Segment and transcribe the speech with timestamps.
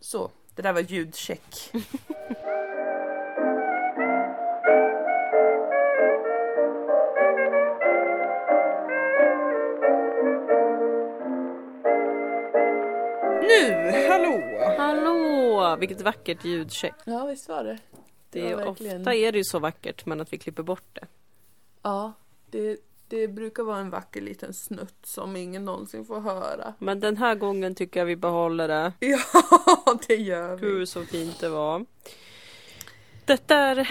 [0.00, 1.70] Så, det där var ljudcheck.
[13.42, 14.42] Nu, hallå!
[14.78, 15.76] Hallå!
[15.80, 16.94] Vilket vackert ljudcheck.
[17.04, 17.78] Ja, visst var det.
[18.30, 20.62] Det Det är, var verkligen- Ofta är det ju så vackert men att vi klipper
[20.62, 21.06] bort det.
[21.82, 22.12] Ja,
[22.50, 22.76] det,
[23.08, 26.74] det brukar vara en vacker liten snutt som ingen någonsin får höra.
[26.78, 28.92] Men den här gången tycker jag vi behåller det.
[29.06, 29.18] Ja,
[30.08, 30.66] det gör vi.
[30.66, 31.84] Gud så fint det var.
[33.24, 33.88] Detta är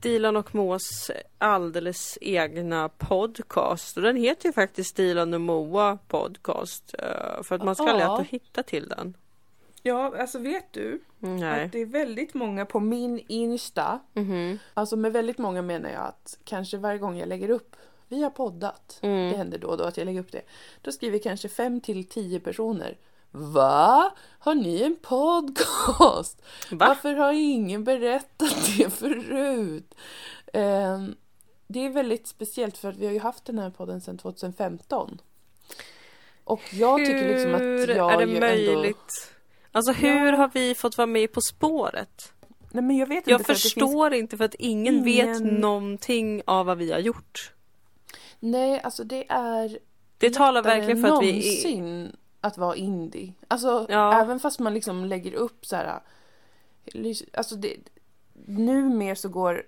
[0.00, 3.96] Dilan och Moas alldeles egna podcast.
[3.96, 6.94] Och den heter ju faktiskt Dilan och Moa podcast.
[6.98, 7.96] eh, För att man ska Ja.
[7.96, 9.16] lätt att hitta till den.
[9.82, 11.64] Ja, alltså vet du Mm, Nej.
[11.64, 14.00] att det är väldigt många på min Insta.
[14.12, 14.58] Mhm.
[14.74, 17.76] Alltså med väldigt många menar jag att kanske varje gång jag lägger upp
[18.10, 18.98] vi har poddat.
[19.02, 19.30] Mm.
[19.30, 20.42] Det händer då och då att jag lägger upp det.
[20.82, 22.98] Då skriver kanske fem till tio personer.
[23.30, 24.12] Va?
[24.38, 26.42] Har ni en podcast?
[26.70, 26.86] Va?
[26.88, 29.94] Varför har ingen berättat det förut?
[30.52, 31.14] Ehm,
[31.66, 35.20] det är väldigt speciellt för att vi har ju haft den här podden sedan 2015.
[36.44, 38.46] Och jag tycker liksom Hur att jag är det ju ändå...
[38.46, 39.32] möjligt?
[39.72, 40.36] Alltså hur Ja.
[40.36, 42.32] har vi fått vara med På spåret?
[42.72, 45.40] Nej men jag vet inte Jag för det finns förstår inte för att ingen, vet
[45.40, 47.52] ingen- någonting av vad vi har gjort.
[48.40, 49.78] Nej, alltså det är
[50.18, 52.12] Det talar verkligen för att vi är...
[52.40, 53.32] att vara indie.
[53.48, 54.20] Alltså Ja.
[54.20, 56.00] även fast man liksom lägger upp så här.
[57.32, 57.76] Alltså det,
[58.46, 59.62] nu mer så går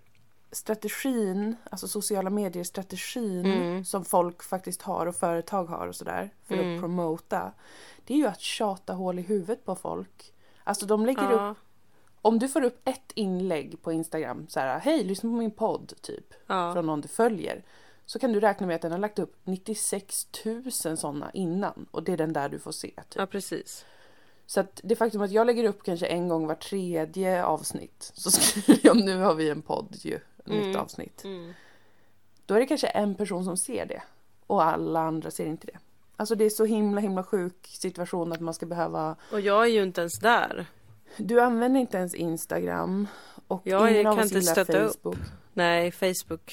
[0.52, 3.84] strategin, alltså sociala medier-strategin Mm.
[3.84, 6.74] som folk faktiskt har och företag har och sådär för Mm.
[6.74, 7.52] att promota.
[8.06, 10.32] Det är ju att tjata hål i huvudet på folk.
[10.64, 11.54] Alltså de lägger upp, Ja,
[12.22, 15.92] om du får upp ett inlägg på Instagram så här, hej lyssna på min podd
[16.00, 16.72] typ ja.
[16.72, 17.62] från någon du följer
[18.06, 20.26] så kan du räkna med att den har lagt upp 96
[20.84, 22.88] 000 sådana innan och det är den där du får se.
[22.88, 23.04] Typ.
[23.14, 23.84] ja, precis.
[24.46, 28.30] Så att det faktum att jag lägger upp kanske en gång var tredje avsnitt så
[28.30, 30.76] skriver jag nu har vi en podd ju, ett nytt Mm.
[30.80, 31.24] avsnitt.
[31.24, 31.52] Mm.
[32.46, 34.02] Då är det kanske en person som ser det
[34.46, 35.78] och alla andra ser inte det.
[36.16, 39.68] Alltså det är så himla himla sjuk situation att man ska behöva Och jag är
[39.68, 40.66] ju inte ens där.
[41.16, 43.06] Du använder inte ens Instagram
[43.46, 45.16] och Jag av kan oss inte stötta upp.
[45.52, 46.52] Nej, Facebook.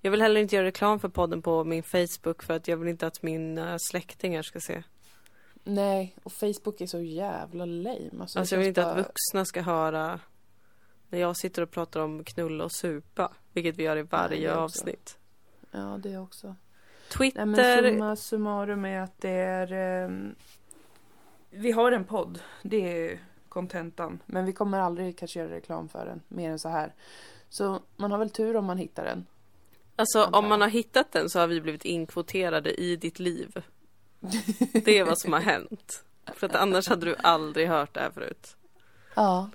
[0.00, 2.88] Jag vill heller inte göra reklam för podden på min Facebook för att jag vill
[2.88, 4.82] inte att mina släktingar ska se.
[5.64, 8.10] Nej, och Facebook är så jävla lame.
[8.20, 10.20] Alltså, Alltså jag vill inte att bara- vuxna ska höra
[11.08, 13.32] när jag sitter och pratar om knulla och supa.
[13.52, 14.60] Vilket vi gör i varje också.
[14.60, 15.18] avsnitt.
[15.70, 16.46] Ja, det också.
[16.46, 16.56] Nej,
[17.18, 17.46] Twitter.
[17.46, 17.56] men
[17.92, 19.72] summa summarum är att det är...
[19.72, 20.34] ehm,
[21.50, 24.22] vi har en podd, det är kontentan.
[24.26, 26.94] Men vi kommer aldrig kanske göra reklam för den, mer än så här.
[27.50, 29.26] Så man har väl tur om man hittar den.
[29.96, 33.62] Alltså om man har hittat den så har vi blivit inkvoterade i ditt liv.
[34.72, 36.04] Det är vad som har hänt.
[36.34, 38.56] För att annars hade du aldrig hört det här förut.
[39.14, 39.50] Ja.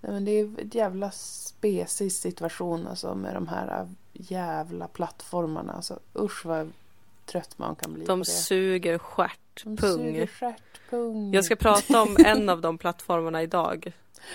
[0.00, 5.72] Nej, men det är en jävla spesig situation alltså med de här äh, jävla plattformarna.
[5.72, 6.72] Alltså usch vad
[7.26, 9.98] trött man kan bli De suger stjärt, De pung.
[9.98, 11.34] suger stjärt, pung.
[11.34, 13.92] Jag ska prata om en av de plattformarna idag.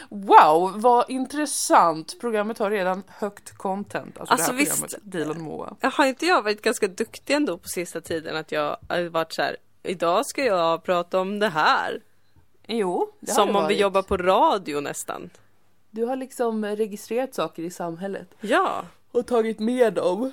[0.09, 2.19] Wow, vad intressant!
[2.21, 4.17] Programmet har redan högt content.
[4.19, 4.81] Alltså, Alltså, det här visst.
[4.81, 5.75] programmet, Dilan Moa.
[5.81, 9.41] Har inte jag varit ganska duktig ändå på sista tiden att jag har varit så
[9.41, 9.57] här.
[9.83, 12.01] Idag ska jag prata om det här.
[12.67, 13.79] Jo, det Som om vi varit.
[13.79, 15.29] jobbar på radio nästan.
[15.91, 20.31] Du har liksom registrerat saker i samhället Ja, och tagit med dem.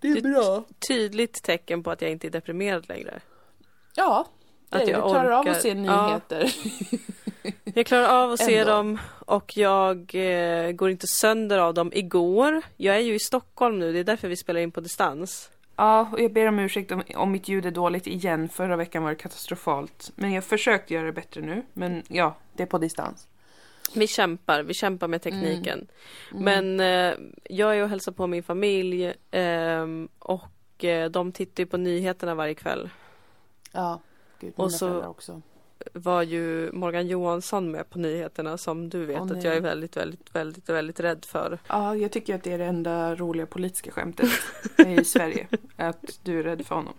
[0.00, 0.64] Det är Det- bra.
[0.88, 3.20] tydligt tecken på att jag inte är deprimerad längre.
[3.94, 4.26] Ja,
[4.70, 5.74] Att du jag klarar av orkar- att se Ja.
[5.74, 6.54] nyheter.
[7.74, 12.62] Jag klarar av att se dem och jag eh, går inte sönder av dem igår.
[12.76, 15.50] Jag är ju i Stockholm nu, det är därför vi spelar in på distans.
[15.76, 18.48] Ja, och jag ber om ursäkt om, om mitt ljud är dåligt igen.
[18.48, 20.10] Förra veckan var det katastrofalt.
[20.14, 21.62] Men jag försökte göra det bättre nu.
[21.72, 23.26] Men ja, det är på distans.
[23.94, 25.86] Vi kämpar, vi kämpar med tekniken.
[26.32, 26.44] Mm.
[26.44, 31.66] Men eh, jag är och hälsar på min familj ehm, och eh, de tittar ju
[31.66, 32.90] på nyheterna varje kväll.
[33.72, 34.00] Ja,
[34.40, 35.42] gud, Och så-.
[35.92, 39.96] Var ju Morgan Johansson med på nyheterna som du vet Åh, att jag är väldigt,
[39.96, 41.58] väldigt, väldigt, väldigt rädd för.
[41.66, 44.28] Ja, jag tycker att det är det enda roliga politiska skämtet
[44.86, 45.46] i Sverige.
[45.76, 46.94] Att du är rädd för honom.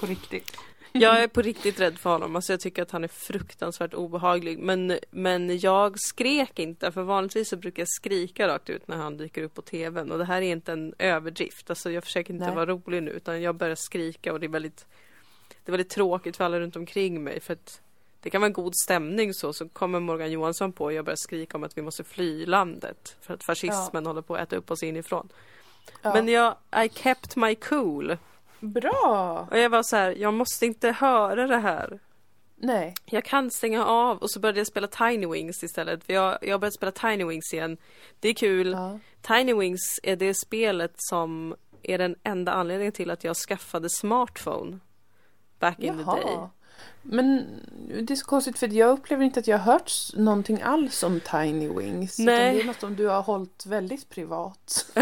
[0.00, 0.56] På riktigt.
[0.92, 2.36] Jag är på riktigt rädd för honom.
[2.36, 4.58] Alltså jag tycker att han är fruktansvärt obehaglig.
[4.58, 6.92] Men, men jag skrek inte.
[6.92, 10.12] För vanligtvis så brukar jag skrika rakt ut när han dyker upp på tvn.
[10.12, 11.70] Och det här är inte en överdrift.
[11.70, 12.54] Alltså jag försöker inte Nej.
[12.54, 13.10] vara rolig nu.
[13.10, 14.86] Utan jag börjar skrika och det är väldigt
[15.66, 17.40] Det är väldigt tråkigt för alla runt omkring mig.
[17.40, 17.80] För att
[18.20, 19.52] det kan vara en god stämning så.
[19.52, 23.16] Så kommer Morgan Johansson på och jag börjar skrika om att vi måste fly landet.
[23.20, 25.28] För att fascismen håller på att äta upp oss inifrån.
[26.02, 26.14] Ja.
[26.14, 26.54] Men jag,
[26.84, 28.16] I kept my cool.
[28.60, 29.48] Bra!
[29.50, 31.98] Och jag var så här, jag måste inte höra det här.
[32.56, 32.94] Nej.
[33.04, 36.04] Jag kan stänga av och så började jag spela Tiny Wings istället.
[36.04, 37.76] För jag, jag har börjat spela Tiny Wings igen.
[38.20, 38.70] Det är kul.
[38.72, 38.98] Ja.
[39.22, 44.78] Tiny Wings är det spelet som är den enda anledningen till att jag skaffade smartphone.
[45.58, 46.22] Back in the day.
[46.24, 46.50] Jaha.
[47.02, 47.46] Men
[48.02, 51.20] det är så konstigt för jag upplever inte att jag har hört någonting alls om
[51.20, 52.18] Tiny Wings.
[52.18, 52.54] Nej.
[52.54, 54.86] Det är något som du har hållit väldigt privat.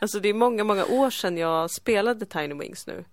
[0.00, 3.04] Alltså det är många, många år sedan jag spelade Tiny Wings nu.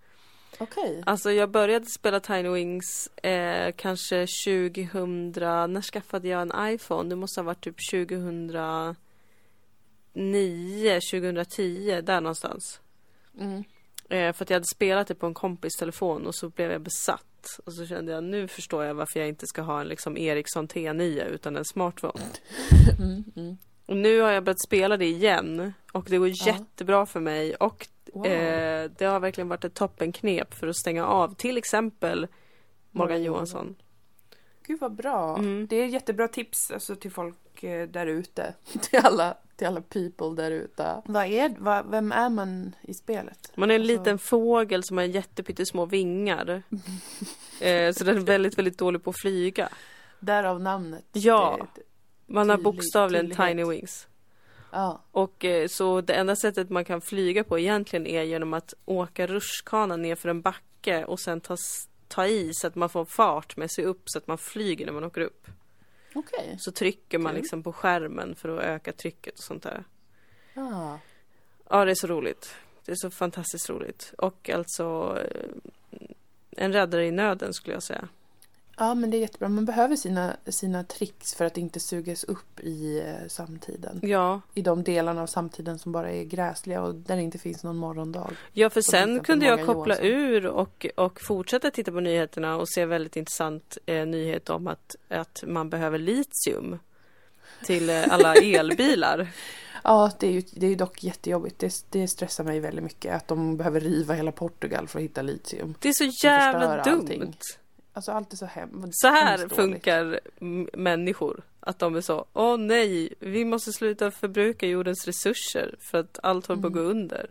[0.58, 1.04] Okej.
[1.06, 5.32] Alltså jag började spela Tiny Wings eh, kanske 2000,
[5.74, 7.10] när skaffade jag en iPhone?
[7.10, 8.96] Det måste ha varit typ 2009,
[11.12, 12.80] 2010, där någonstans.
[13.40, 13.64] Mm.
[14.12, 16.82] Eh, för att jag hade spelat det på en kompis telefon och så blev jag
[16.82, 17.60] besatt.
[17.66, 20.68] Och så kände jag, nu förstår jag varför jag inte ska ha en liksom Ericsson
[20.68, 22.24] T9 utan en smartphone.
[23.00, 23.58] Mm, mm.
[23.86, 26.34] Och nu har jag börjat spela det igen och det går Ja.
[26.46, 28.26] jättebra för mig och Wow.
[28.26, 32.28] eh, det har verkligen varit ett toppenknep för att stänga av till exempel
[32.92, 33.76] Morgan Johansson.
[34.68, 35.38] Gud vad bra.
[35.38, 35.68] Mm.
[35.68, 38.54] Det är jättebra tips alltså, till folk eh, där ute.
[38.82, 41.02] till, alla, till alla people där ute.
[41.06, 43.52] Vad är, vad, vem är man i spelet?
[43.56, 46.50] Man är en Alltså- liten fågel som har jättepyttesmå vingar.
[47.62, 49.70] eh, så den är väldigt, väldigt dålig på att flyga.
[50.20, 51.06] Därav namnet.
[51.12, 51.68] Ja.
[52.26, 53.50] Man har bokstavligen tydlighet.
[53.50, 54.08] tiny wings.
[54.72, 55.02] ja.
[55.12, 59.28] Och eh, så det enda sättet man kan flyga på egentligen är genom att åka
[59.28, 61.58] rutschkana ner för en backe och sen ta,
[62.08, 64.94] ta i så att man får fart med sig upp så att man flyger när
[64.94, 65.48] man åker upp.
[66.14, 66.56] Okej.
[66.60, 69.84] Så trycker man liksom på skärmen för att öka trycket och sånt där.
[70.54, 71.00] Ja.
[71.70, 72.56] Ja, det är så roligt.
[72.86, 74.14] Det är så fantastiskt roligt.
[74.18, 75.50] Och alltså eh,
[76.52, 78.08] en räddare i nöden skulle jag säga.
[78.78, 79.50] Ja, men det är jättebra.
[79.50, 84.00] Man behöver sina, sina tricks för att inte sugas upp i eh, samtiden.
[84.04, 87.64] Ja, I de delarna av samtiden som bara är gräsliga och där det inte finns
[87.64, 88.32] någon morgondag.
[88.54, 90.06] ja för Som sen kunde jag koppla Johansson.
[90.06, 94.96] ur och, och fortsätta titta på nyheterna och se väldigt intressant eh, nyhet om att,
[95.10, 96.80] att man behöver litium
[97.66, 99.28] till eh, alla elbilar.
[99.84, 101.60] Ja, det är ju, det är dock jättejobbigt.
[101.60, 105.22] Det, det stressar mig väldigt mycket att de behöver riva hela Portugal för att hitta
[105.22, 105.76] litium.
[105.80, 107.00] Det är så jävla dumt.
[107.02, 107.36] allting.
[107.94, 109.00] Alltså allt är så hemskt.
[109.00, 110.20] Så här funkar
[110.78, 111.44] människor.
[111.60, 116.46] Att de är så, åh nej, vi måste sluta förbruka jordens resurser för att allt
[116.46, 117.30] håller på att gå under.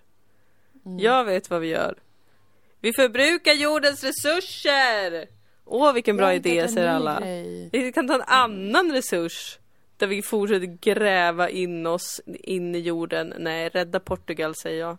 [0.87, 0.99] Mm.
[0.99, 1.95] Jag vet vad vi gör.
[2.81, 5.29] Vi förbrukar jordens resurser!
[5.65, 7.21] Åh, vilken bra idé, säger alla.
[7.21, 7.69] grej.
[7.73, 9.59] Vi kan ta en annan resurs.
[9.97, 13.35] Där vi fortsätter gräva in oss in i jorden.
[13.39, 14.97] Nej, rädda Portugal säger jag.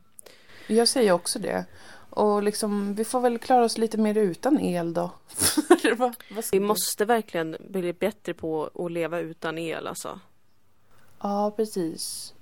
[0.67, 1.65] Jag säger också det.
[2.11, 5.11] Och liksom, vi får väl klara oss lite mer utan el då.
[6.51, 10.19] Vi måste verkligen bli bättre på att leva utan el alltså.
[11.21, 12.33] Ja, precis.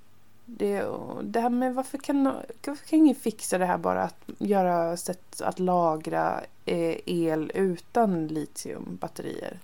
[0.44, 0.84] Det,
[1.22, 2.24] det här med varför kan,
[2.66, 8.26] varför kan ingen fixa det här bara att göra sätt att lagra eh, el utan
[8.26, 9.58] litiumbatterier?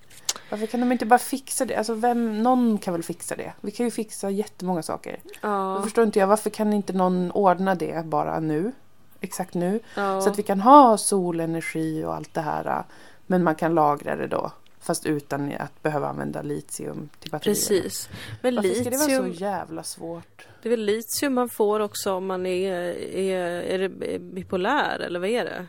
[0.50, 1.76] Varför kan de inte bara fixa det?
[1.76, 3.52] Alltså vem, någon kan väl fixa det?
[3.60, 5.18] Vi kan ju fixa jättemånga saker.
[5.24, 8.72] Då Ja, förstår inte jag varför kan inte någon ordna det bara nu?
[9.20, 9.80] Exakt nu.
[9.94, 10.20] ja.
[10.20, 12.84] Så att vi kan ha solenergi och allt det här.
[13.26, 14.52] Men man kan lagra det då.
[14.80, 17.54] Fast utan att behöva använda litium till batterierna.
[17.54, 18.08] precis.
[18.42, 20.46] Men Varför ska det vara så litium, jävla svårt?
[20.62, 22.72] det är väl litium man får också om man är,
[23.16, 25.66] är, är bipolär eller vad är det?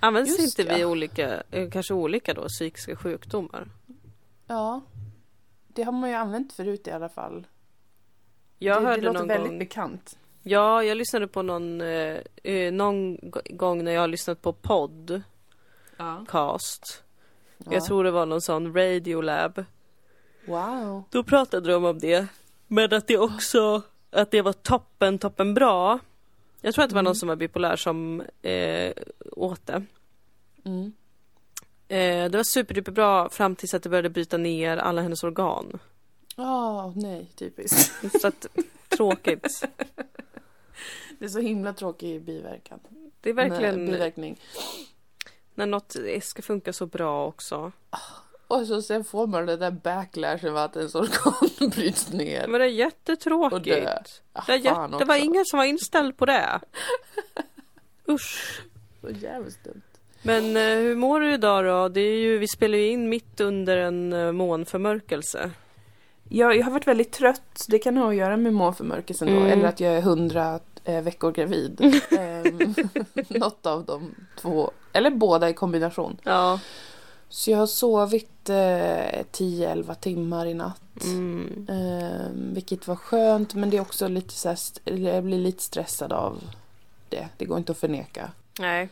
[0.00, 0.76] Används Just inte ja.
[0.76, 3.68] vid olika, eh, kanske olika då, psykiska sjukdomar?
[4.46, 4.80] Ja.
[5.68, 7.46] Det har man ju använt förut i alla fall.
[8.58, 10.18] Jag det, hörde det låter någon väldigt gång bekant.
[10.42, 13.18] Ja, jag lyssnade på någon, eh, eh, någon
[13.50, 15.22] gång när jag har lyssnat på podd,
[15.96, 16.24] Ja.
[16.28, 17.02] cast.
[17.58, 17.72] Ja.
[17.72, 19.64] Jag tror det var någon sån radiolab.
[20.44, 21.04] Wow.
[21.10, 22.26] Då pratade de om det.
[22.66, 25.98] Men att det också, att det var toppen, toppen bra.
[26.60, 27.14] Jag tror att det var någon Mm.
[27.14, 28.92] som var bipolär som eh,
[29.32, 29.82] åt det.
[30.64, 30.92] Mm.
[31.88, 35.78] Eh, det var superduper bra fram tills att det började bryta ner alla hennes organ.
[36.36, 37.92] Ja, nej, typiskt.
[38.20, 38.46] Så att,
[38.88, 39.62] tråkigt.
[41.20, 42.80] Det är så himla tråkig biverkan.
[43.20, 44.40] Det är verkligen Nej, biverkning.
[45.54, 47.72] när något ska funka så bra också.
[48.46, 52.46] Och så sen får man det där backlashen att ens organ bryts ner.
[52.48, 53.64] Men det är jättetråkigt.
[53.64, 53.98] dö.
[54.32, 56.60] Ah, Det, är jätte, det var ingen som var inställd på det.
[58.08, 58.62] Usch.
[59.00, 59.82] Så jävligt dumt.
[60.22, 61.88] Men eh, hur mår du idag då?
[61.88, 65.50] Det är ju, vi spelar ju in mitt under en uh, månförmörkelse.
[66.28, 67.64] Jag, jag har varit väldigt trött.
[67.68, 69.34] Det kan ha att göra med månförmörkelsen då.
[69.34, 69.46] Mm.
[69.46, 71.80] Eller att jag är hundra eh, veckor gravid.
[72.10, 72.74] Ehm,
[73.28, 74.70] Något av de två.
[74.92, 76.16] Eller båda i kombination.
[76.22, 76.60] Ja.
[77.28, 78.54] Så jag har sovit eh,
[79.32, 81.04] 10-11 timmar i natt.
[81.04, 81.66] Mm.
[81.70, 83.54] Ehm, vilket var skönt.
[83.54, 84.58] Men det är också lite så här,
[84.98, 86.42] jag blir lite stressad av
[87.08, 87.28] det.
[87.36, 88.30] Det går inte att förneka.
[88.58, 88.88] Nej.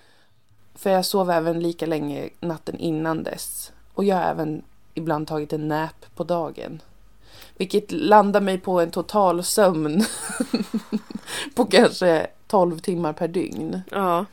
[0.74, 3.72] För jag sov även lika länge natten innan dess.
[3.94, 4.62] Och jag har även
[4.94, 6.80] ibland tagit en nap på dagen.
[7.58, 10.04] Vilket landar mig på en total sömn
[11.54, 13.80] på kanske 12 timmar per dygn.
[13.90, 14.24] Ja.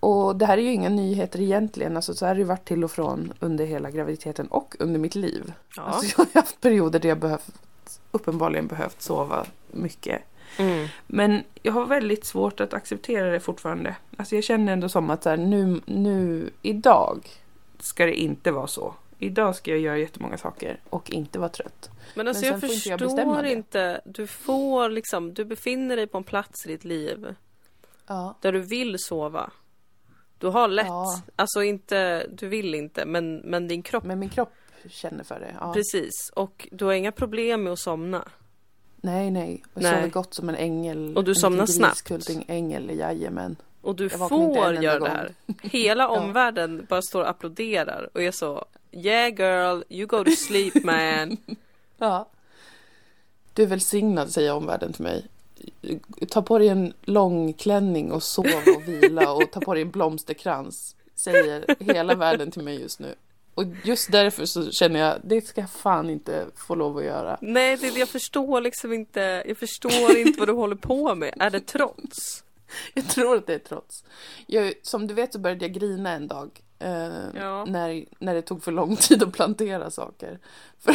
[0.00, 1.96] Och det här är ju inga nyheter egentligen.
[1.96, 5.14] Alltså, så här har det varit till och från under hela graviditeten och under mitt
[5.14, 5.52] liv.
[5.76, 5.82] ja.
[5.82, 7.50] Alltså, jag har haft perioder där jag behövt,
[8.10, 10.22] uppenbarligen behövt sova mycket.
[10.56, 10.88] Mm.
[11.06, 13.96] Men jag har väldigt svårt att acceptera det fortfarande.
[14.16, 17.28] Alltså jag känner ändå som att så här, nu, nu, idag
[17.80, 18.94] ska det inte vara så.
[19.22, 21.90] Idag ska jag göra jättemånga saker och inte vara trött.
[22.14, 23.52] Men alltså Men jag jag förstår det.
[23.52, 24.00] inte.
[24.04, 27.34] Du får liksom, du befinner dig på en plats i ditt liv
[28.06, 28.36] Ja.
[28.40, 29.50] där du vill sova.
[30.38, 31.22] Du har lätt, Ja.
[31.36, 34.52] alltså inte, du vill inte, men, men din kropp, Men min kropp
[34.88, 35.54] känner för det.
[35.60, 35.72] Ja.
[35.74, 36.30] precis.
[36.34, 38.28] Och du har inga problem med att somna.
[38.96, 39.62] Nej, nej.
[39.74, 39.94] Jag Nej.
[39.94, 41.16] sover gott som en ängel.
[41.16, 41.92] Och du en somnar snabbt.
[42.08, 43.56] griskulting-ängel, jajamän.
[43.80, 45.34] Och du Jag en får göra det här.
[45.62, 50.74] Hela omvärlden bara står och applåderar och är så Yeah girl, you go to sleep
[50.84, 51.36] man.
[51.98, 52.28] Ja.
[53.54, 55.26] Du är välsignad, säger omvärlden till mig.
[56.28, 58.46] Ta på dig en lång klänning och sov
[58.76, 60.96] och vila och ta på dig en blomsterkrans.
[61.14, 63.14] Säger hela världen till mig just nu.
[63.54, 67.38] Och just därför så känner jag, det ska jag fan inte få lov att göra.
[67.40, 69.44] Nej, det, jag förstår liksom inte.
[69.46, 71.34] Jag förstår inte vad du håller på med.
[71.38, 72.44] Är det trots?
[72.94, 74.04] Jag tror att det är trots.
[74.46, 76.60] Jag, som du vet så började jag grina en dag.
[76.82, 77.64] Eh, Ja.
[77.64, 80.38] när, när det tog för lång tid att plantera saker.
[80.78, 80.94] För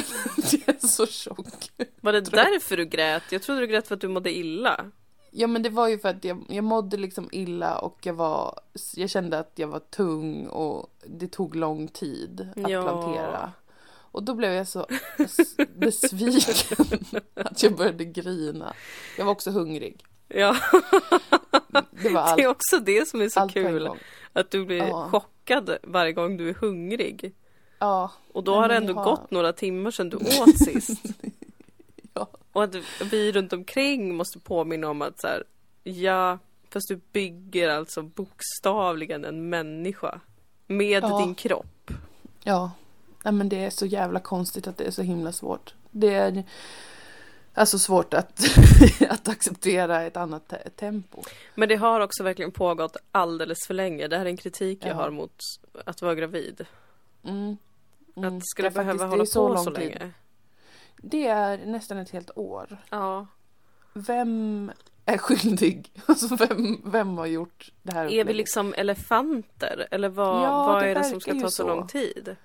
[0.51, 1.71] jag är så tjock.
[2.01, 3.23] Var det därför du grät?
[3.31, 4.85] Jag trodde du grät för att du mådde illa.
[5.31, 8.59] Ja men det var ju för att jag, jag mådde liksom illa och jag var
[8.95, 12.81] Jag kände att jag var tung och det tog lång tid att Ja.
[12.83, 13.51] plantera.
[14.11, 14.87] Och då blev jag så
[15.75, 16.97] besviken
[17.35, 18.73] att jag började grina.
[19.17, 20.03] Jag var också hungrig.
[20.27, 20.55] Ja,
[21.91, 23.89] Det var allt, det är också det som är så kul.
[24.33, 25.09] Att du blir Ja.
[25.11, 25.31] chockad
[25.83, 27.33] varje gång du är hungrig.
[27.79, 31.01] Ja, Och då har det ändå har- gått några timmar sedan du åt sist.
[32.13, 32.27] Ja.
[32.51, 32.75] Och att
[33.11, 35.43] vi runt omkring måste påminna om att så här,
[35.83, 36.37] ja,
[36.69, 40.19] fast du bygger alltså bokstavligen en människa.
[40.67, 41.19] Med Ja.
[41.19, 41.91] din kropp.
[42.43, 42.71] ja.
[43.23, 45.73] Nej, men det är så jävla konstigt att det är så himla svårt.
[45.91, 46.43] Det är
[47.57, 48.41] alltså svårt att,
[49.09, 51.21] att acceptera ett annat te- tempo.
[51.55, 54.07] Men det har också verkligen pågått alldeles för länge.
[54.07, 54.95] Det här är en kritik jag Ja.
[54.95, 55.35] har mot
[55.85, 56.65] att vara gravid.
[57.23, 57.57] Mm.
[58.15, 58.37] Mm.
[58.37, 59.79] Att faktiskt- behöva det hålla så på så tid.
[59.83, 60.11] länge?
[60.97, 62.77] Det är nästan ett helt år.
[62.89, 63.27] Ja.
[63.93, 64.71] Vem
[65.05, 65.91] är skyldig?
[66.05, 69.87] Alltså vem, vem har gjort det här Är vi liksom elefanter?
[69.91, 71.67] Eller vad, Ja, vad det är det som ska ta så, så.
[71.67, 72.35] lång tid?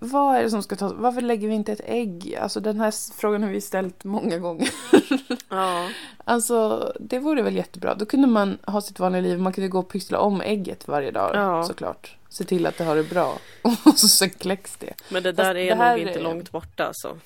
[0.00, 0.92] Vad är det som ska ta...
[0.96, 2.38] Varför lägger vi inte ett ägg?
[2.40, 4.70] Alltså den här frågan har vi ställt många gånger.
[5.50, 5.88] Ja.
[6.24, 7.94] Alltså det vore väl jättebra.
[7.94, 9.38] Då kunde man ha sitt vanliga liv.
[9.40, 11.64] Man kunde gå och pyssla om ägget varje dag Ja.
[11.64, 12.16] såklart.
[12.28, 13.38] Se till att det har det bra.
[13.62, 14.94] Och så sen kläcks det.
[15.08, 17.16] Men det Fast där är det här nog inte långt borta alltså.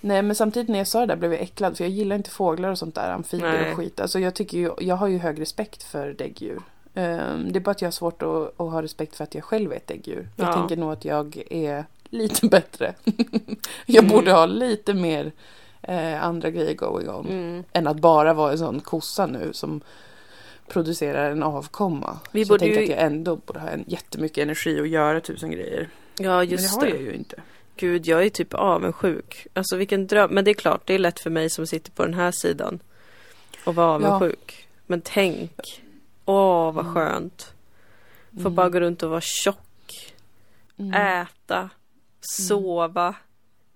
[0.00, 2.30] Nej men samtidigt när jag sa det där blev jag äcklad för jag gillar inte
[2.30, 4.00] fåglar och sånt där, amfibier och skit.
[4.00, 6.60] Alltså jag tycker ju, jag har ju hög respekt för däggdjur.
[6.98, 9.44] Ehm, det är bara att jag har svårt att, att ha respekt för att jag
[9.44, 10.28] själv är ett däggdjur.
[10.36, 10.52] Jag Ja.
[10.52, 12.94] tänker nog att jag är lite bättre.
[13.86, 14.16] jag Mm.
[14.16, 15.32] borde ha lite mer
[15.82, 17.26] eh, andra grejer going on.
[17.28, 17.64] Mm.
[17.72, 19.80] Än att bara vara en sån kossa nu som
[20.68, 22.18] producerar en avkomma.
[22.32, 24.86] Vi Så jag borde tänker ju- att jag ändå borde ha en, jättemycket energi och
[24.86, 25.88] göra tusen grejer.
[26.18, 26.90] Ja Men det just har det.
[26.90, 27.36] jag ju inte.
[27.76, 29.46] Gud jag är typ avundsjuk.
[29.52, 30.30] Alltså vilken dröm.
[30.30, 32.78] Men det är klart det är lätt för mig som sitter på den här sidan.
[33.64, 34.68] Att vara avundsjuk.
[34.86, 35.82] Men tänk.
[36.28, 36.94] Åh vad Mm.
[36.94, 37.54] skönt.
[38.34, 38.54] Få Mm.
[38.54, 40.14] bara gå runt och vara tjock.
[40.76, 40.94] Mm.
[41.22, 41.70] Äta.
[42.20, 43.14] Sova.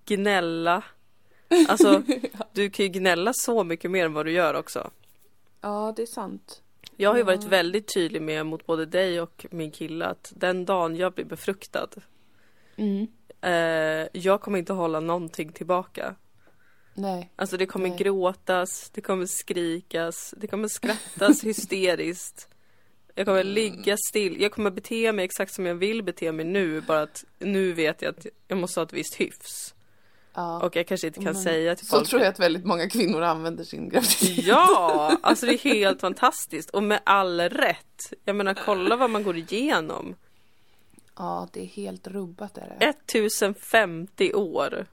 [0.06, 0.85] Gnälla.
[1.68, 2.02] Alltså
[2.52, 4.90] du kan ju gnälla så mycket mer än vad du gör också.
[5.61, 6.62] Ja, det är sant.
[6.97, 10.64] Jag har ju varit väldigt tydlig med mot både dig och min kille att den
[10.64, 11.88] dagen jag blir befruktad
[12.76, 13.06] Mm.
[13.40, 16.14] eh, jag kommer inte hålla någonting tillbaka.
[16.94, 17.30] Nej.
[17.37, 17.99] Alltså det kommer Nej.
[17.99, 22.49] gråtas, det kommer skrikas, det kommer skrattas hysteriskt.
[23.14, 23.52] Jag kommer Mm.
[23.54, 27.25] ligga still, jag kommer bete mig exakt som jag vill bete mig nu bara att
[27.38, 29.75] nu vet jag att jag måste ha ett visst hyfs.
[30.34, 30.61] Ja.
[30.62, 32.88] Och jag kanske inte kan Men säga till så folk tror jag att väldigt många
[32.90, 34.44] kvinnor använder sin graviditet.
[34.46, 38.12] Ja, alltså det är helt fantastiskt och med all rätt.
[38.25, 40.14] Jag menar kolla vad man går igenom.
[41.16, 42.87] Ja, det är helt rubbat är det.
[42.87, 44.87] 1050 år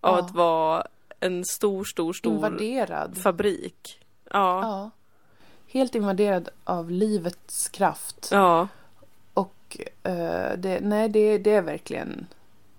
[0.00, 0.18] av Ja.
[0.24, 0.86] att vara
[1.22, 3.18] en stor, stor, stor Invaderad.
[3.18, 4.00] fabrik.
[4.30, 4.60] Ja.
[4.62, 4.90] Ja.
[5.68, 8.28] Helt invaderad av livets kraft.
[8.32, 8.68] Ja.
[9.34, 12.26] Och eh, det, nej, det, det är verkligen...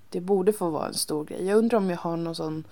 [0.10, 1.46] Det borde få vara en stor grej.
[1.46, 2.64] Jag undrar om jag har någon sån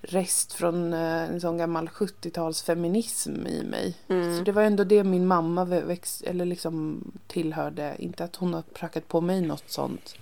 [0.00, 1.00] rest från eh,
[1.30, 3.94] en sån gammal 70-talsfeminism i mig.
[4.06, 4.44] Så Mm.
[4.44, 7.94] det var ändå det min mamma vä- väx, eller liksom tillhörde.
[7.98, 10.14] Inte att hon har prackat på mig något sånt.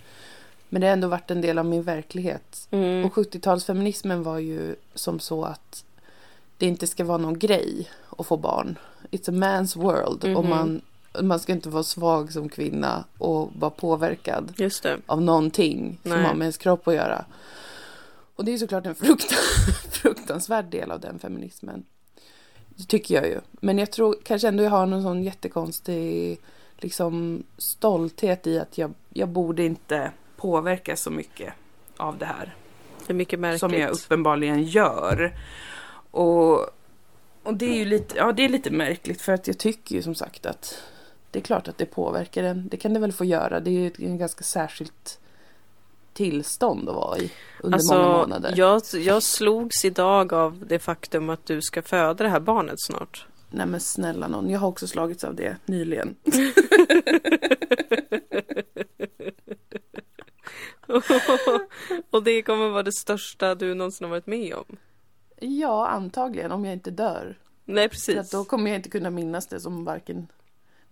[0.68, 2.68] Men det har ändå varit en del av min verklighet.
[2.70, 3.04] Mm.
[3.04, 5.84] Och 70-talsfeminismen var ju som så att
[6.58, 8.78] det inte ska vara någon grej att få barn.
[9.10, 10.36] It's a man's world.
[10.36, 10.50] Och Mhm.
[10.50, 10.80] man,
[11.22, 14.54] man ska inte vara svag som kvinna och vara påverkad
[15.06, 16.22] av någonting som Nej.
[16.22, 17.24] har med ens kropp att göra.
[18.36, 19.38] Och det är såklart en fruktan,
[19.90, 21.84] fruktansvärd del av den feminismen.
[22.68, 23.40] Det tycker jag ju.
[23.52, 26.38] Men jag tror kanske ändå jag har någon sån jättekonstig
[26.78, 31.52] liksom, stolthet i att jag, jag borde inte påverkas så mycket
[31.96, 32.54] av det här.
[33.06, 33.60] Det är mycket märkligt.
[33.60, 35.32] Som jag uppenbarligen gör.
[36.10, 36.54] Och,
[37.42, 40.02] och det är ju lite, ja, det är lite märkligt för att jag tycker ju
[40.02, 40.82] som sagt att
[41.30, 42.68] det är klart att det påverkar en.
[42.68, 43.60] Det kan det väl få göra.
[43.60, 45.18] Det är ju ett en ganska särskilt
[46.12, 48.54] tillstånd att vara i under många Alltså, månader.
[48.56, 53.26] jag, jag slogs idag av det faktum att du ska föda det här barnet snart.
[53.50, 56.16] Nej men snälla någon, jag har också slagits av det nyligen.
[62.10, 64.76] och det kommer vara det största du någonsin har varit med om.
[65.40, 67.38] Ja, antagligen om jag inte dör.
[67.64, 68.30] Nej, att precis.
[68.30, 70.26] då kommer jag inte kunna minnas det som varken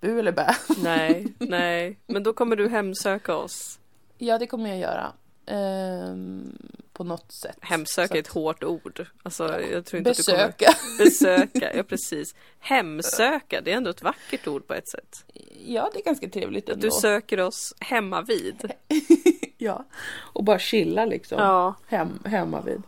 [0.00, 0.56] bu eller bä.
[0.82, 1.98] Nej, nej.
[2.06, 3.78] Men då kommer du hemsöka oss.
[4.18, 5.12] Ja, det kommer jag göra.
[5.46, 6.58] Ehm,
[6.92, 7.56] på något sätt.
[7.60, 9.06] Hemsöka är ett att- hårt ord.
[9.22, 10.72] Alltså, jag tror inte att du Besöka.
[10.72, 11.76] kommer besöka.
[11.76, 12.34] Ja, precis.
[12.58, 15.24] Hemsöka, det är ändå ett vackert ord på ett sätt.
[15.66, 16.86] Ja, det är ganska trevligt Att ändå.
[16.86, 18.72] du söker oss hemma vid.
[19.58, 19.84] Ja,
[20.18, 21.38] och bara chilla liksom.
[21.38, 21.74] Ja.
[21.86, 22.82] Hem, hemma vid.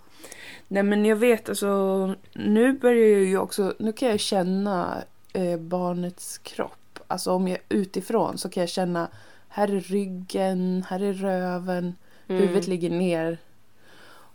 [0.69, 5.57] Nej men jag vet alltså, nu börjar jag ju också, nu kan jag känna eh,
[5.59, 6.99] barnets kropp.
[7.07, 9.09] Alltså om jag är utifrån så kan jag känna,
[9.49, 11.95] här är ryggen, här är röven,
[12.31, 12.43] Mm.
[12.43, 13.39] huvudet ligger ner.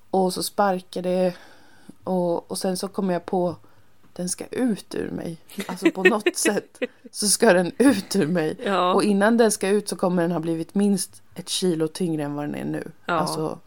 [0.10, 1.34] Och så sparkar det.
[2.04, 3.56] Och, och sen så kommer jag på,
[4.14, 5.38] den ska ut ur mig.
[5.68, 6.80] Alltså på något sätt
[7.12, 8.58] så ska den ut ur mig.
[8.64, 8.94] Ja.
[8.94, 12.34] Och innan den ska ut så kommer den ha blivit minst ett kilo tyngre än
[12.36, 12.92] vad den är nu.
[13.06, 13.14] Ja.
[13.14, 13.60] Alltså,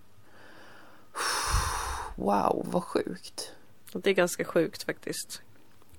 [2.17, 3.52] wow, vad sjukt.
[3.93, 5.41] Det är ganska sjukt faktiskt.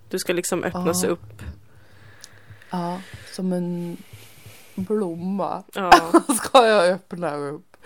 [0.10, 1.10] Du ska liksom öppnas Ja.
[1.10, 1.41] upp.
[2.69, 3.01] Ja,
[3.33, 3.97] som en
[4.75, 5.91] blomma Ja.
[6.43, 7.77] ska jag öppna upp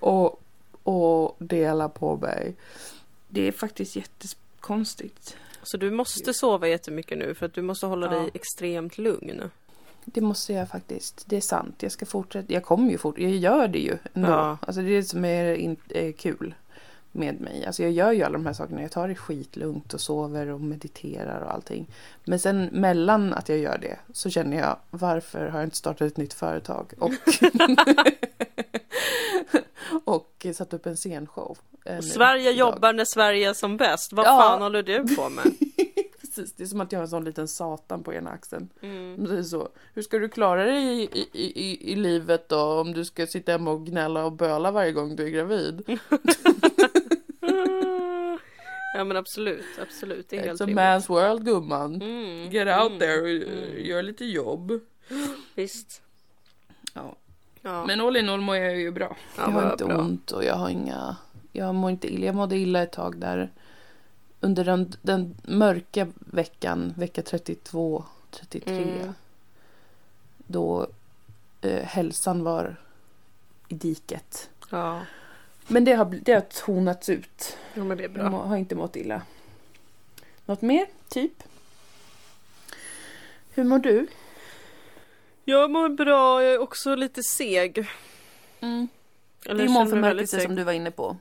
[0.00, 0.42] och,
[0.82, 2.56] och dela på mig.
[3.28, 5.36] Det är faktiskt jättekonstigt.
[5.66, 8.20] Så du måste sova jättemycket nu för att du måste hålla Ja.
[8.20, 9.42] dig extremt lugn.
[10.04, 11.24] Det måste jag faktiskt.
[11.28, 11.82] Det är sant.
[11.82, 12.52] Jag ska fortsätta.
[12.52, 13.18] Jag kommer ju fort.
[13.18, 14.28] Jag gör det ju ändå.
[14.28, 14.58] Ja.
[14.62, 16.54] Alltså det är det som är, in, är kul
[17.12, 17.64] med mig.
[17.66, 18.82] Alltså jag gör ju alla de här sakerna.
[18.82, 21.86] Jag tar det skitlugnt och sover och mediterar och allting.
[22.24, 26.06] Men sen mellan att jag gör det så känner jag varför har jag inte startat
[26.12, 26.92] ett nytt företag?
[26.98, 27.10] Och,
[30.04, 31.58] och satt upp en scenshow.
[31.84, 32.54] eh, nu Sverige idag.
[32.74, 34.12] jobbar när Sverige är som bäst.
[34.12, 34.40] Vad Ja.
[34.40, 35.44] fan håller du på med?
[36.20, 38.68] Precis, det är som att jag har en sån liten satan på ena axeln.
[38.82, 39.24] Mm.
[39.24, 39.68] Det är så.
[39.94, 43.52] Hur ska du klara dig i, i, i, i livet då om du ska sitta
[43.52, 45.98] hemma och gnälla och böla varje gång du är gravid?
[48.94, 50.28] Ja men absolut, absolut.
[50.28, 50.82] Det är helt It's a rimligt.
[50.84, 51.94] man's world gumman.
[52.02, 52.50] Mm.
[52.50, 53.84] Get out mm, there och mm.
[53.86, 54.80] gör lite jobb.
[55.54, 56.02] Visst.
[56.94, 57.16] Ja.
[57.66, 57.86] Ja.
[57.86, 59.16] Men all in all mår jag ju bra.
[59.36, 59.98] Ja, jag har inte bra.
[59.98, 61.16] ont och jag har inga...
[61.52, 62.26] Jag mår inte illa.
[62.26, 63.50] Jag mådde illa ett tag där.
[64.40, 68.82] Under den, den mörka veckan, vecka 32, 33.
[68.82, 69.12] Mm.
[70.46, 70.86] Då
[71.60, 72.76] eh, hälsan var
[73.68, 74.50] i diket.
[74.70, 75.00] ja.
[75.68, 77.56] Men det har, det har tonats ut.
[77.74, 78.30] ja, men det är Jag bra.
[78.30, 79.22] må, har inte mått illa.
[80.44, 80.86] Något mer?
[81.08, 81.42] Typ?
[83.50, 84.06] Hur mår du?
[85.48, 87.88] Jag mår bra, jag är också lite seg.
[88.60, 88.88] Mm.
[89.44, 91.16] Eller Det är månförmörkelse som du var inne på.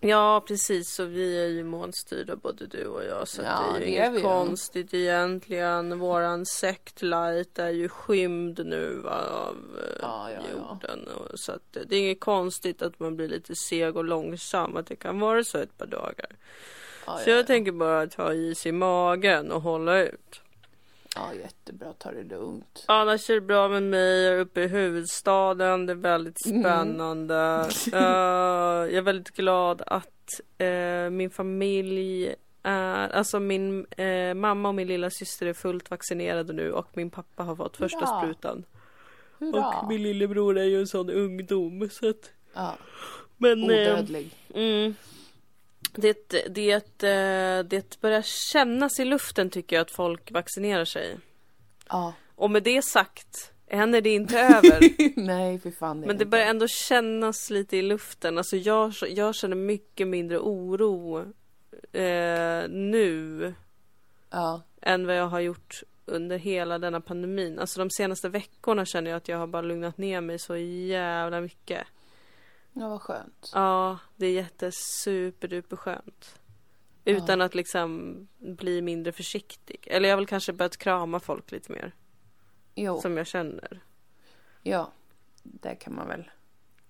[0.00, 3.88] Ja precis, så vi är ju månstyrda både du och jag så Ja, det är
[3.88, 5.98] ju det är inget konstigt egentligen.
[5.98, 11.08] Våran sektlight är ju skymd nu va, av eh, Ja, ja, jorden.
[11.08, 14.76] Och, så att det är inget konstigt att man blir lite seg och långsam.
[14.76, 16.30] Att det kan vara så ett par dagar.
[17.04, 17.42] Så ja, jag ja.
[17.42, 20.40] tänker bara ta is i magen och hålla ut.
[21.16, 21.92] Ja, jättebra.
[21.92, 22.84] Ta det lugnt.
[22.88, 24.22] Annars är det bra med mig.
[24.24, 25.86] Jag är uppe i huvudstaden.
[25.86, 26.62] Det är väldigt Mm.
[26.62, 27.68] spännande.
[27.92, 34.74] Eh, jag är väldigt glad att eh, min familj är, alltså min eh, mamma och
[34.74, 38.20] min lilla syster är fullt vaccinerade nu och min pappa har fått första Hurra.
[38.20, 38.64] sprutan.
[39.38, 39.68] Hurra!
[39.80, 42.76] Och min lillebror är ju en sån ungdom så att, Ja,
[43.36, 44.30] men odödlig.
[44.54, 44.94] mm,
[45.96, 51.16] det, det, eh, det börjar kännas i luften tycker jag att folk vaccinerar sig.
[51.88, 52.12] Ja.
[52.34, 54.80] Och med det sagt, än är det inte över.
[55.20, 55.98] Nej, för fan.
[56.00, 56.26] Men det inte.
[56.26, 58.38] börjar ändå kännas lite i luften.
[58.38, 61.18] Alltså jag, jag känner mycket mindre oro
[61.92, 63.54] eh, nu
[64.30, 64.62] Ja.
[64.82, 67.58] än vad jag har gjort under hela denna pandemin.
[67.58, 71.40] Alltså de senaste veckorna känner jag att jag har bara lugnat ner mig så jävla
[71.40, 71.86] mycket.
[72.78, 73.50] Ja, vad skönt.
[73.54, 76.40] Ja, det är jättesuperduper skönt.
[77.04, 79.86] Utan att liksom bli mindre försiktig.
[79.90, 81.94] Eller jag har väl kanske börjat krama folk lite mer.
[82.74, 83.80] Jo, Som jag känner.
[84.62, 84.92] ja.
[85.42, 86.30] Det kan man väl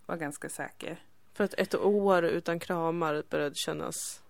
[0.06, 1.04] vara ganska säker.
[1.32, 4.22] För att ett år utan kramar började kännas...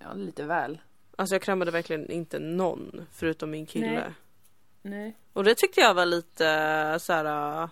[0.00, 0.80] Ja, lite väl.
[1.16, 3.90] Alltså jag kramade verkligen inte någon förutom min kille.
[3.92, 4.12] Nej.
[4.82, 5.16] Nej.
[5.32, 7.68] Och det tyckte jag var lite så här äh,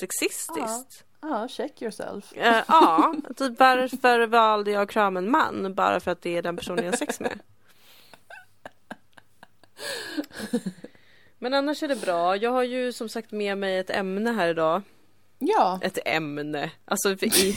[0.00, 0.56] sexistiskt.
[0.56, 1.13] Ja,
[1.48, 2.32] check yourself.
[2.36, 5.74] Eh, ja, typ varför valde jag att krama en man?
[5.74, 7.38] Bara för att det är den personen jag har sex med.
[11.38, 12.36] Men annars är det bra.
[12.36, 14.82] Jag har ju som sagt med mig ett ämne här idag.
[15.38, 15.78] Ja.
[15.82, 16.70] Ett ämne.
[16.84, 17.54] Alltså i,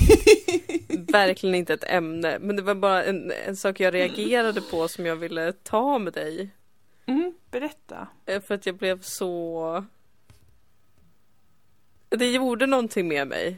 [1.11, 2.37] verkligen inte ett ämne.
[2.39, 6.13] Men det var bara en, en sak jag reagerade på som jag ville ta med
[6.13, 6.49] dig.
[7.05, 8.07] Mm, berätta.
[8.25, 9.85] Eh, För att jag blev så...
[12.09, 13.57] Det gjorde någonting med mig.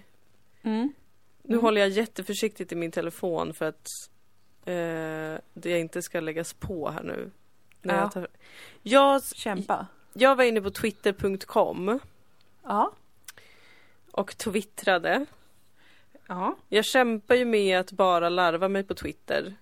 [0.62, 0.94] Mm.
[1.44, 3.88] Nu håller jag jätteförsiktigt i min telefon för att
[4.66, 7.32] eh, det inte ska läggas på här nu.
[7.82, 8.02] När Ja.
[8.02, 8.28] jag, tar...
[8.82, 9.88] jag, Kämpa.
[10.14, 12.00] jag var inne på twitter.com
[12.64, 12.92] Ja.
[14.12, 15.26] och twittrade.
[16.28, 16.56] Ja.
[16.70, 19.56] Jag kämpar ju med att bara larva mig på Twitter.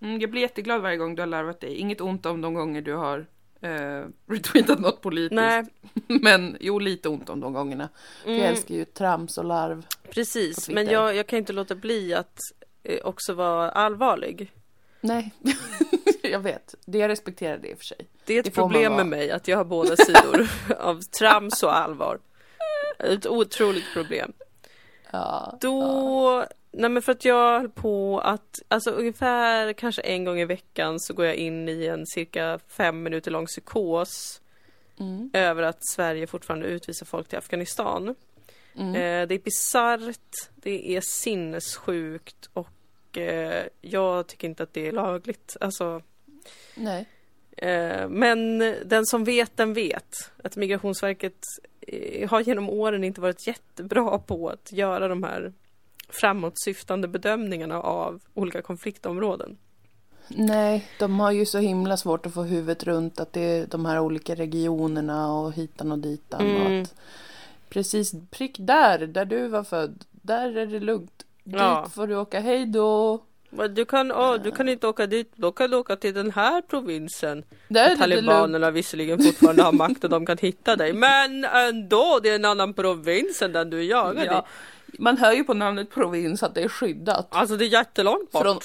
[0.00, 1.74] Mm, jag blir jätteglad varje gång du har larvat dig.
[1.74, 3.26] Inget ont om de gånger du har
[3.60, 5.32] eh, retweetat något politiskt.
[5.34, 5.64] Nej,
[6.06, 7.88] Men jo, lite ont om de gångerna.
[8.22, 9.86] För jag mm, älskar ju trams och larv.
[10.10, 10.68] precis.
[10.68, 12.38] Men jag, jag kan inte låta bli att
[12.82, 14.52] eh, också vara allvarlig.
[15.00, 15.34] Nej,
[16.22, 16.74] jag vet.
[16.84, 18.08] Det jag respekterar det i och för sig.
[18.24, 21.76] Det är ett Det problem med mig att jag har båda sidor av trams och
[21.76, 22.18] allvar.
[22.98, 24.32] Ett otroligt problem.
[25.10, 25.58] Ja.
[25.60, 26.44] Då,
[26.76, 31.00] nej men för att jag höll på att, alltså ungefär kanske en gång i veckan
[31.00, 34.40] så går jag in i en cirka fem minuter lång psykos
[35.00, 35.30] Mm.
[35.32, 38.14] över att Sverige fortfarande utvisar folk till Afghanistan.
[38.76, 38.88] Mm.
[38.94, 44.92] Eh, det är bisarrt, det är sinnessjukt och eh, jag tycker inte att det är
[44.92, 45.56] lagligt.
[45.60, 46.02] Alltså,
[46.74, 47.06] Nej.
[47.56, 50.30] Eh, Men den som vet, den vet.
[50.44, 51.38] Att Migrationsverket
[51.80, 55.52] eh, har genom åren inte varit jättebra på att göra de här
[56.08, 59.56] framåtsyftande bedömningarna av olika konfliktområden.
[60.28, 63.86] Nej, de har ju så himla svårt att få huvudet runt att det är de
[63.86, 66.40] här olika regionerna och hitan och ditan.
[66.40, 66.82] Och Mm.
[66.82, 66.94] att
[67.68, 71.26] precis prick där, där du var född, där är det lugnt.
[71.44, 71.82] Ja.
[71.84, 73.22] Dit får du åka, hej då.
[73.70, 76.62] Du kan, åh, du kan inte åka dit, då kan du åka till den här
[76.62, 77.44] provinsen.
[77.68, 77.96] Där.
[77.96, 80.92] Talibanerna visserligen fortfarande har makt och de kan hitta dig.
[80.92, 84.42] Men ändå, det är en annan provins än den du jagar i.
[84.98, 88.42] Man hör ju på namnet provins att det är skyddat Alltså det är jättelångt bort.
[88.42, 88.60] från,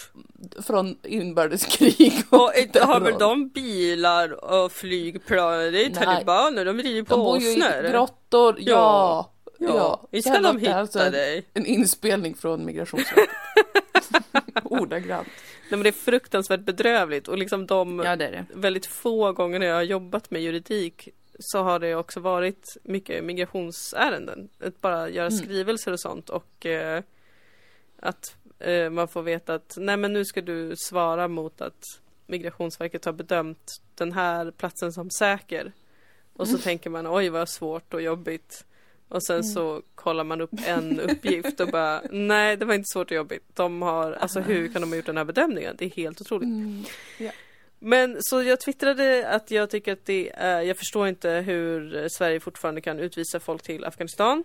[0.63, 2.13] från inbördeskrig.
[2.29, 5.93] Och inte har väl de bilar och flygplan, det är Nej.
[5.93, 7.89] talibaner, de rider på De bor ju i åsnor.
[7.91, 9.27] grottor, ja.
[9.59, 10.07] Ja, ja.
[10.11, 11.45] Visst ska de hitta alltså en, dig.
[11.53, 13.29] en inspelning från Migrationsverket.
[14.63, 15.27] Ordagrant.
[15.69, 18.45] Nej men det är fruktansvärt bedrövligt och liksom de Ja, det det.
[18.53, 23.23] väldigt få gånger när jag har jobbat med juridik så har det också varit mycket
[23.23, 24.49] migrationsärenden.
[24.59, 25.37] Att bara göra Mm.
[25.39, 27.03] skrivelser och sånt och eh,
[27.99, 31.83] att eh, man får veta att nej men nu ska du svara mot att
[32.25, 35.71] Migrationsverket har bedömt den här platsen som säker.
[36.33, 38.65] Och så tänker man oj vad svårt och jobbigt.
[39.07, 43.11] Och sen så kollar man upp en uppgift och bara nej det var inte svårt
[43.11, 43.43] och jobbigt.
[43.53, 45.75] De har, alltså hur kan de ha gjort den här bedömningen?
[45.77, 46.47] Det är helt otroligt.
[46.47, 46.83] Mm.
[47.83, 52.39] Men så jag twittrade att jag tycker att det är, jag förstår inte hur Sverige
[52.39, 54.43] fortfarande kan utvisa folk till Afghanistan.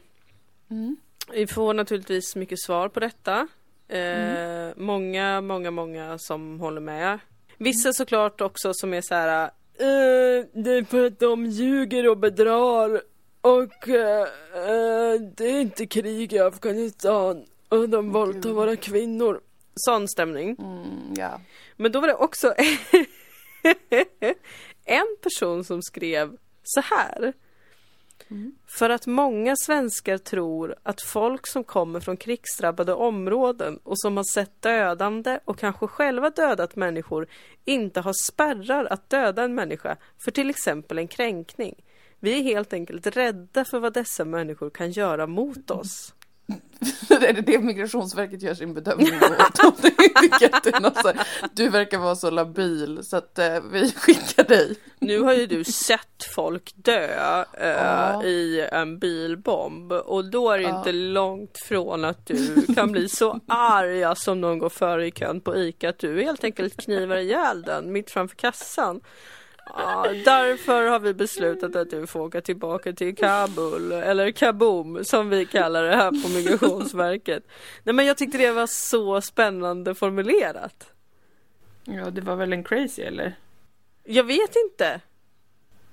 [0.70, 0.96] Mm.
[1.32, 3.48] Vi får naturligtvis mycket svar på detta.
[3.88, 4.72] Eh, Mm.
[4.76, 7.18] Många, många, många som håller med.
[7.58, 9.42] Vissa såklart också som är så här.
[9.78, 13.02] Eh, det är för att de ljuger och bedrar.
[13.40, 14.20] Och eh,
[14.54, 17.44] eh, det är inte krig i Afghanistan.
[17.68, 19.40] Och de våldtar våra kvinnor.
[19.74, 20.56] Sån stämning.
[20.58, 21.40] Mm, ja.
[21.76, 22.54] Men då var det också
[24.84, 27.32] en person som skrev så här.
[28.66, 34.24] För att många svenskar tror att folk som kommer från krigsdrabbade områden och som har
[34.34, 37.26] sett dödande och kanske själva dödat människor
[37.64, 41.74] inte har spärrar att döda en människa för till exempel en kränkning.
[42.20, 46.14] Vi är helt enkelt rädda för vad dessa människor kan göra mot oss.
[47.08, 49.82] det är det Migrationsverket gör sin bedömning åt.
[49.82, 49.90] Det
[50.64, 51.16] det
[51.54, 54.76] du verkar vara så labil så att eh, vi skickar dig.
[54.98, 58.24] Nu har ju du sett folk dö eh, Ja.
[58.24, 60.78] i en bilbomb och då är det Ja.
[60.78, 65.40] inte långt från att du kan bli så arg som någon går före i kön
[65.40, 69.00] på ICA att du helt enkelt knivar ihjäl den mitt framför kassan.
[69.66, 75.28] Ja, därför har vi beslutat att du får åka tillbaka till Kabul eller Kaboom som
[75.28, 77.44] vi kallar det här på Migrationsverket.
[77.82, 80.92] Nej men jag tyckte det var så spännande formulerat.
[81.84, 83.34] Ja, det var väl en crazy eller?
[84.04, 85.00] Jag vet inte.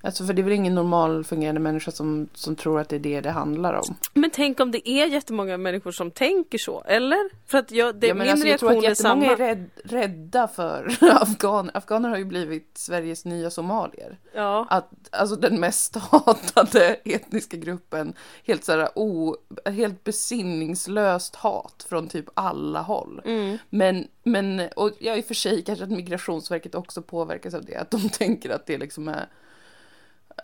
[0.05, 2.99] Alltså för det är väl ingen normal fungerande människa som, som tror att det är
[2.99, 3.95] det det handlar om.
[4.13, 7.29] Men tänk om det är jättemånga människor som tänker så, eller?
[7.47, 9.25] För att jag, det, ja, min alltså, jag tror reaktion att är samma.
[9.25, 11.77] jättemånga är rädd, rädda för afghaner.
[11.77, 14.17] Afghaner har ju blivit Sveriges nya somalier.
[14.33, 14.67] Ja.
[14.69, 18.13] Att, alltså den mest hatade etniska gruppen.
[18.45, 19.35] Helt såhär o,
[19.65, 23.21] helt besinningslöst hat från typ alla håll.
[23.25, 23.57] Mm.
[23.69, 27.75] Men, men, och ja, i och för sig kanske att Migrationsverket också påverkas av det.
[27.75, 29.27] Att de tänker att det liksom är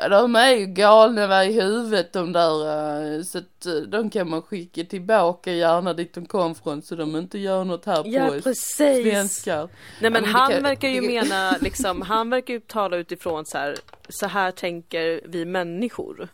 [0.10, 4.42] de är ju galna i huvudet de där, eh, så att eh, de kan man
[4.42, 8.34] skicka tillbaka gärna dit de kom från så de inte gör något här Ja, på
[8.42, 8.78] precis.
[8.78, 9.58] svenskar.
[10.02, 13.58] Nej men men han kan- verkar ju mena liksom, han verkar ju tala utifrån så
[13.58, 13.76] här,
[14.10, 16.28] så här tänker vi människor.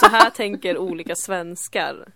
[0.00, 2.12] Så här tänker olika svenskar.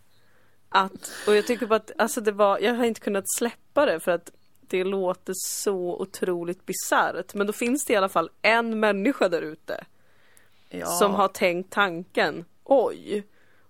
[0.69, 4.01] Att, och jag tycker bara att, alltså det var, jag har inte kunnat släppa det
[4.01, 7.35] för att det låter så otroligt bisarrt.
[7.35, 9.85] Men då finns det i alla fall en människa där ute
[10.69, 10.87] Ja.
[10.87, 13.27] som har tänkt tanken, oj,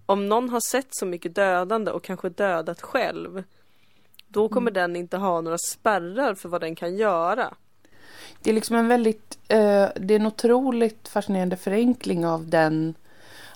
[0.06, 3.44] om någon har sett så mycket dödande och kanske dödat själv,
[4.28, 7.54] då kommer den inte ha några spärrar för vad den kan göra.
[8.42, 12.94] Det är liksom en väldigt, eh, det är en otroligt fascinerande förenkling av den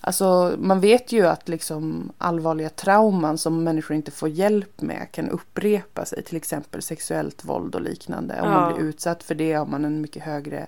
[0.04, 5.30] Alltså man vet ju att liksom allvarliga trauman som människor inte får hjälp med kan
[5.30, 6.22] upprepa sig.
[6.22, 8.40] Till exempel sexuellt våld och liknande.
[8.40, 8.60] Om Ja.
[8.60, 10.66] man blir utsatt för det har man en mycket högre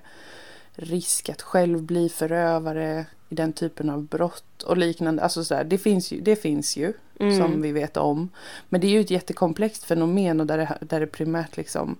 [0.75, 5.23] risk att själv bli förövare i den typen av brott och liknande.
[5.23, 7.37] Alltså så här, det finns ju, det finns ju Mm.
[7.37, 8.29] som vi vet om.
[8.69, 11.95] Men det är ju ett jättekomplext fenomen och där det, där det primärt liksom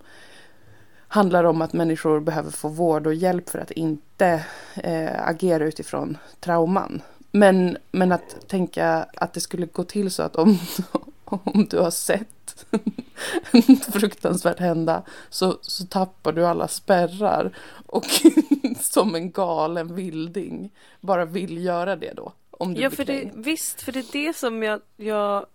[1.08, 6.18] handlar om att människor behöver få vård och hjälp för att inte eh, agera utifrån
[6.40, 7.02] trauman.
[7.30, 10.58] Men, men att tänka att det skulle gå till så att om,
[11.24, 12.35] om du har sett
[13.92, 18.06] fruktansvärt hända så, så tappar du alla spärrar och
[18.80, 22.32] som en galen vilding bara vill göra det då.
[22.50, 24.80] Om du Ja, för det, visst, för det är det som jag...
[24.96, 25.46] jag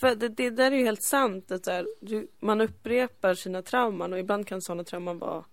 [0.00, 1.50] för det, det där är ju helt sant.
[1.50, 5.44] Att här, du, man upprepar sina trauman och ibland kan sådana trauman vara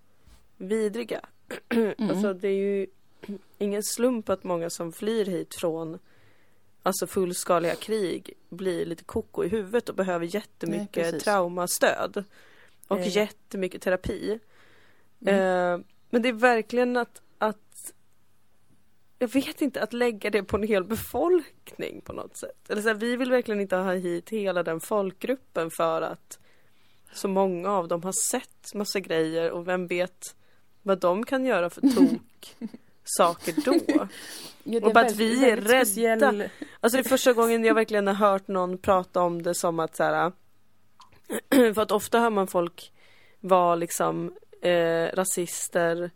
[0.58, 1.22] vidriga.
[1.70, 2.10] Mm.
[2.10, 2.88] Alltså det är ju
[3.58, 6.00] ingen slump att många som flyr hit från
[6.84, 11.24] alltså fullskaliga krig blir lite koko i huvudet och behöver Nej, jättemycket precis.
[11.24, 12.24] traumastöd.
[12.88, 13.16] Och Eh.
[13.16, 14.40] jättemycket terapi.
[15.26, 15.36] Mm.
[15.36, 17.94] Eh, men det är verkligen att, att
[19.20, 22.70] jag vet inte, att lägga det på en hel befolkning på något sätt.
[22.70, 26.40] Eller så här, vi vill verkligen inte ha hit hela den folkgruppen för att
[27.14, 30.36] så många av dem har sett massa grejer och vem vet
[30.82, 32.56] vad de kan göra för tok
[33.04, 34.08] saker då.
[34.64, 36.50] Ja, och bara att vi är väldigt speciell- rädda.
[36.80, 39.96] Alltså det är första gången jag verkligen har hört någon prata om det som att
[39.96, 40.32] så här,
[41.74, 42.92] För att ofta hör man folk
[43.40, 46.12] vara liksom eh, rasister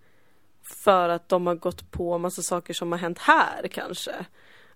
[0.84, 4.12] för att de har gått på massa saker som har hänt här kanske.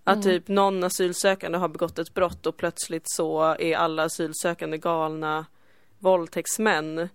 [0.04, 0.24] Att Mm.
[0.24, 5.46] typ någon asylsökande har begått ett brott och plötsligt så är alla asylsökande galna
[6.00, 7.10] våldtäktsmän.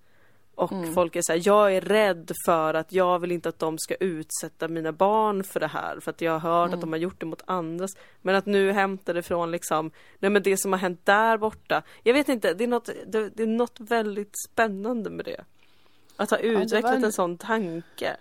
[0.55, 0.95] Och Mm.
[0.95, 3.95] folk är så här, jag är rädd för att jag vill inte att de ska
[3.95, 6.01] utsätta mina barn för det här.
[6.01, 6.75] För att jag har hört Mm.
[6.75, 7.90] att de har gjort det mot andras.
[8.23, 11.83] Men att nu hämta det från liksom, nej men det som har hänt där borta.
[12.03, 15.45] Jag vet inte, det är något, det, det är något väldigt spännande med det.
[16.17, 18.17] Att ha utvecklat en- en sån tanke.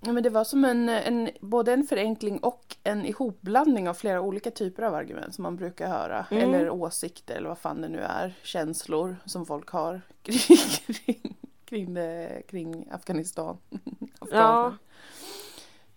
[0.00, 4.20] Ja, men det var som en, en, både en förenkling och en ihopblandning av flera
[4.20, 6.26] olika typer av argument som man brukar höra.
[6.30, 6.44] Mm.
[6.44, 8.34] Eller åsikter eller vad fan det nu är.
[8.42, 10.38] Känslor som folk har kring,
[10.86, 13.58] kring, kring, det, kring Afghanistan.
[14.18, 14.76] Afghaner.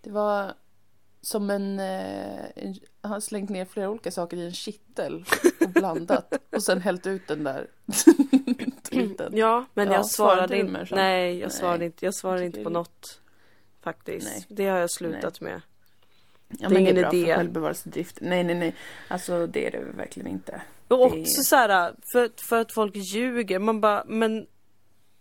[0.00, 0.54] Det var
[1.20, 2.74] som en, eh, en...
[3.00, 5.24] Han har slängt ner flera olika saker i en kittel
[5.60, 6.34] och blandat.
[6.56, 7.66] och sen hällt ut den där
[8.82, 9.36] tweeten.
[9.36, 10.86] Ja, men Ja, jag svarade inte.
[10.90, 12.04] Nej, jag svarade inte.
[12.04, 13.20] Jag svarade inte på något.
[13.84, 14.26] Faktiskt.
[14.26, 14.44] Nej.
[14.48, 15.60] Det har jag slutat med.
[16.48, 17.26] Ja, är men ingen det är bra idé.
[17.26, 18.18] för självbevarelsedrift.
[18.20, 18.74] Nej, nej, nej.
[19.08, 20.62] Alltså det är det verkligen inte.
[20.88, 23.58] Och Det- också så här, för, för att folk ljuger.
[23.58, 24.46] Man bara, men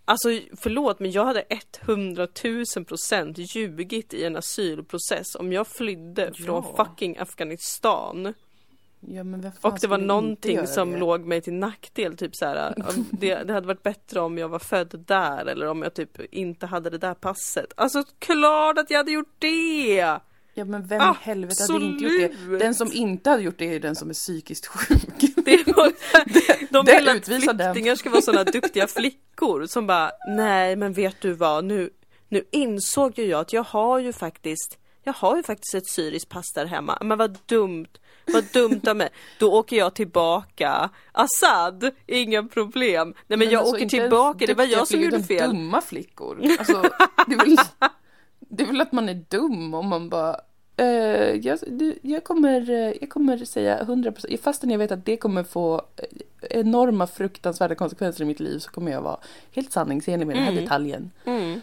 [0.06, 1.43] Alltså förlåt men jag hade
[1.82, 2.28] 100
[2.76, 6.45] 000 procent ljugit i en asylprocess om jag flydde Ja.
[6.45, 8.34] från fucking Afghanistan
[9.08, 9.24] Ja,
[9.62, 10.98] Och det var någonting som det?
[10.98, 12.74] låg mig till nackdel, typ så här.
[13.12, 16.66] Det, det hade varit bättre om jag var född där eller om jag typ inte
[16.66, 17.74] hade det där passet.
[17.76, 20.20] Alltså klart att jag hade gjort det!
[20.56, 22.58] Ja men vem i helvete hade inte gjort det?
[22.58, 25.00] Den som inte hade gjort det är den som är psykiskt sjuk.
[25.46, 25.92] Det var,
[26.74, 27.74] de vill att den.
[27.74, 31.89] flyktingar ska vara sådana duktiga flickor som bara Nej men vet du vad nu,
[32.30, 36.30] nu insåg ju jag att jag har ju faktiskt Jag har ju faktiskt ett syriskt
[36.30, 36.98] pass där hemma.
[37.02, 37.88] Men vad dumt
[38.25, 39.09] Vad dumt av mig.
[39.39, 40.89] Då åker jag tillbaka.
[41.12, 43.13] Assad, inga problem.
[43.27, 45.49] Nej men, jag alltså, åker tillbaka, det var jag som gjorde fel.
[45.49, 46.41] dumma flickor.
[46.59, 46.81] Alltså,
[47.27, 47.57] det, är väl,
[48.39, 50.36] det är väl att man är dum om man bara
[50.77, 50.86] eh,
[51.36, 55.43] jag, du, jag, kommer, eh, jag kommer säga 100% fastän jag vet att det kommer
[55.43, 59.17] få eh, enorma fruktansvärda konsekvenser i mitt liv så kommer jag vara
[59.51, 60.63] helt sanningsenlig med den här Mm.
[60.63, 61.12] detaljen.
[61.25, 61.62] Mm.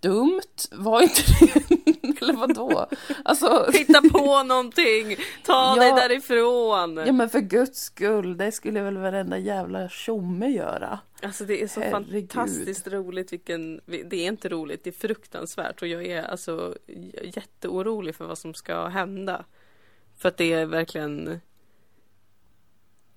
[0.00, 0.40] Dumt,
[0.72, 1.95] var inte det?
[2.20, 2.86] Eller vadå?
[3.24, 5.82] Alltså, Hitta på någonting, ta Ja.
[5.82, 6.96] dig därifrån.
[7.06, 10.98] ja men för guds skull, det skulle väl varenda jävla tjomme göra.
[11.22, 12.32] Alltså det är så Herregud.
[12.32, 16.74] fantastiskt roligt vilken, det är inte roligt, det är fruktansvärt och jag är alltså
[17.22, 19.44] jätteorolig för vad som ska hända.
[20.18, 21.40] För att det är verkligen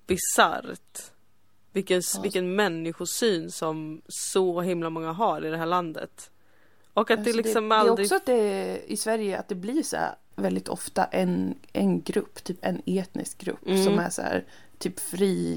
[0.07, 0.99] bisarrt.
[1.71, 6.31] Vilken, vilken människosyn som så himla många har i det här landet.
[6.93, 7.97] Och att Alltså, det liksom det, aldrig...
[7.97, 11.55] Det är också att det i Sverige att det blir så här väldigt ofta en,
[11.73, 13.83] en grupp, typ en etnisk grupp Mm.
[13.85, 14.45] som är så här
[14.77, 15.55] typ fri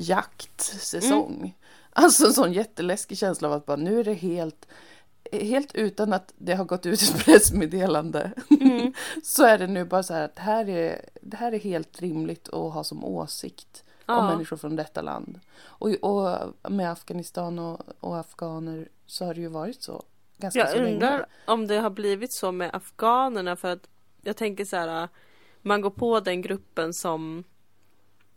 [0.66, 1.56] jaktsäsong.
[1.92, 4.66] Alltså en sån jätteläskig känsla av att bara nu är det helt
[5.32, 8.92] Helt utan att det har gått ut ett pressmeddelande Mm.
[9.22, 12.00] så är det nu bara så här att det här är, det här är helt
[12.02, 14.30] rimligt att ha som åsikt om Ja.
[14.30, 15.40] människor från detta land.
[15.60, 16.38] Och, och
[16.72, 20.02] med Afghanistan och, och afghaner så har det ju varit så
[20.42, 20.92] ganska Jag så länge.
[20.94, 23.88] undrar om det har blivit så med afghanerna för att
[24.22, 25.08] jag tänker så här.
[25.62, 27.44] Man går på den gruppen som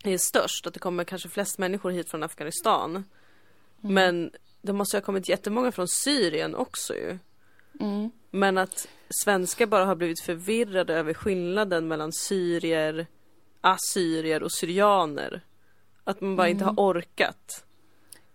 [0.04, 2.92] är störst, att det kommer kanske flest människor hit från Afghanistan.
[2.92, 3.06] Mm.
[3.94, 7.18] Men det måste ha kommit jättemånga från Syrien också ju.
[7.80, 8.12] Mm.
[8.32, 13.08] Men att svenskar bara har blivit förvirrade över skillnaden mellan syrier,
[13.62, 15.42] assyrier och syrianer.
[16.04, 16.76] Att man bara inte Mm.
[16.78, 17.66] har orkat.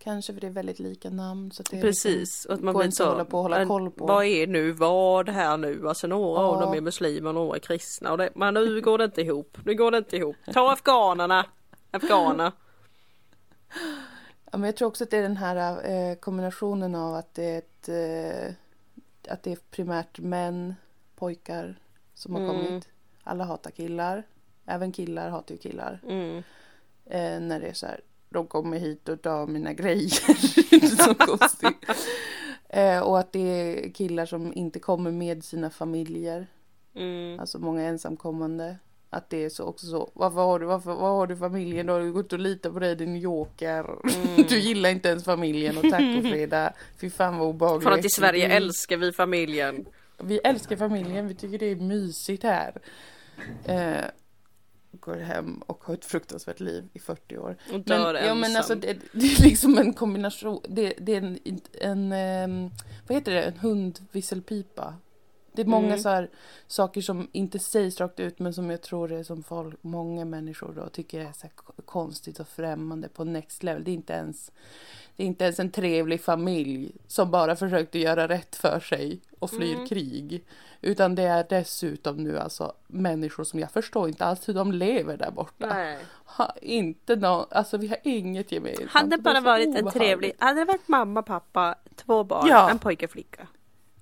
[0.03, 1.51] Kanske för det är väldigt lika namn.
[1.51, 3.09] Så det är Precis, och att man blir inte så.
[3.09, 4.05] hålla på hålla koll på.
[4.05, 5.87] Vad är nu vad här nu?
[5.87, 6.65] Alltså några av Ja.
[6.65, 8.11] dem är muslimer och några är kristna.
[8.11, 9.57] Och det, men nu går det inte ihop.
[9.65, 10.35] Nu går det inte ihop.
[10.53, 11.45] Ta afghanerna.
[11.91, 12.51] Afghaner.
[14.51, 17.43] Ja, men jag tror också att det är den här eh, kombinationen av att det
[17.45, 18.53] är ett, eh,
[19.33, 20.75] att det är primärt män,
[21.15, 21.79] pojkar
[22.13, 22.51] som har Mm.
[22.65, 22.87] kommit.
[23.23, 24.23] Alla hatar killar.
[24.65, 25.99] Även killar hatar ju killar.
[26.07, 26.37] Mm.
[27.05, 28.01] Eh, när det är så här,
[28.33, 30.09] de kommer hit och tar mina grejer.
[31.05, 31.89] Så konstigt.
[32.69, 36.47] Eh, och att det är killar som inte kommer med sina familjer.
[36.95, 37.39] Mm.
[37.39, 38.75] Alltså många ensamkommande.
[39.09, 40.11] Att det är så också så.
[40.13, 41.85] Varför har du, varför, vad har du familjen?
[41.85, 43.79] Du har ju gått och litat på dig din joker.
[43.83, 44.45] Mm.
[44.49, 46.73] Du gillar inte ens familjen och tack och fredag.
[47.01, 47.83] Fy fan vad obehagligt.
[47.83, 49.85] För att i Sverige Vi- älskar vi familjen.
[50.23, 51.27] Vi älskar familjen.
[51.27, 52.81] Vi tycker det är mysigt här.
[53.65, 54.05] Eh,
[54.99, 57.57] går hem och har ett fruktansvärt liv i 40 år.
[57.73, 58.57] Och dör Men, ja, men ensam.
[58.57, 60.61] alltså, det, det är liksom en kombination.
[60.69, 61.39] Det, det är en,
[61.73, 62.69] en ehm,
[63.07, 64.95] vad heter det, en hundvisselpipa.
[65.53, 65.99] Det är många Mm.
[65.99, 66.29] så här
[66.67, 70.73] saker som inte sägs rakt ut men som jag tror är som folk, många människor
[70.75, 71.47] då tycker är så
[71.85, 73.83] konstigt och främmande på next level.
[73.83, 74.51] Det är inte ens,
[75.15, 79.49] det är inte ens en trevlig familj som bara försökte göra rätt för sig och
[79.49, 79.87] flyr Mm.
[79.87, 80.43] krig.
[80.81, 85.17] Utan det är dessutom nu alltså människor som jag förstår inte alls hur de lever
[85.17, 85.67] där borta.
[85.67, 85.97] Nej.
[86.25, 88.89] Ha, inte nå, alltså vi har inget gemensamt.
[88.91, 89.93] Hade Det bara varit en obehagligt.
[89.93, 92.69] trevlig, hade det varit mamma, pappa, två barn, Ja.
[92.69, 93.47] en pojke och flicka.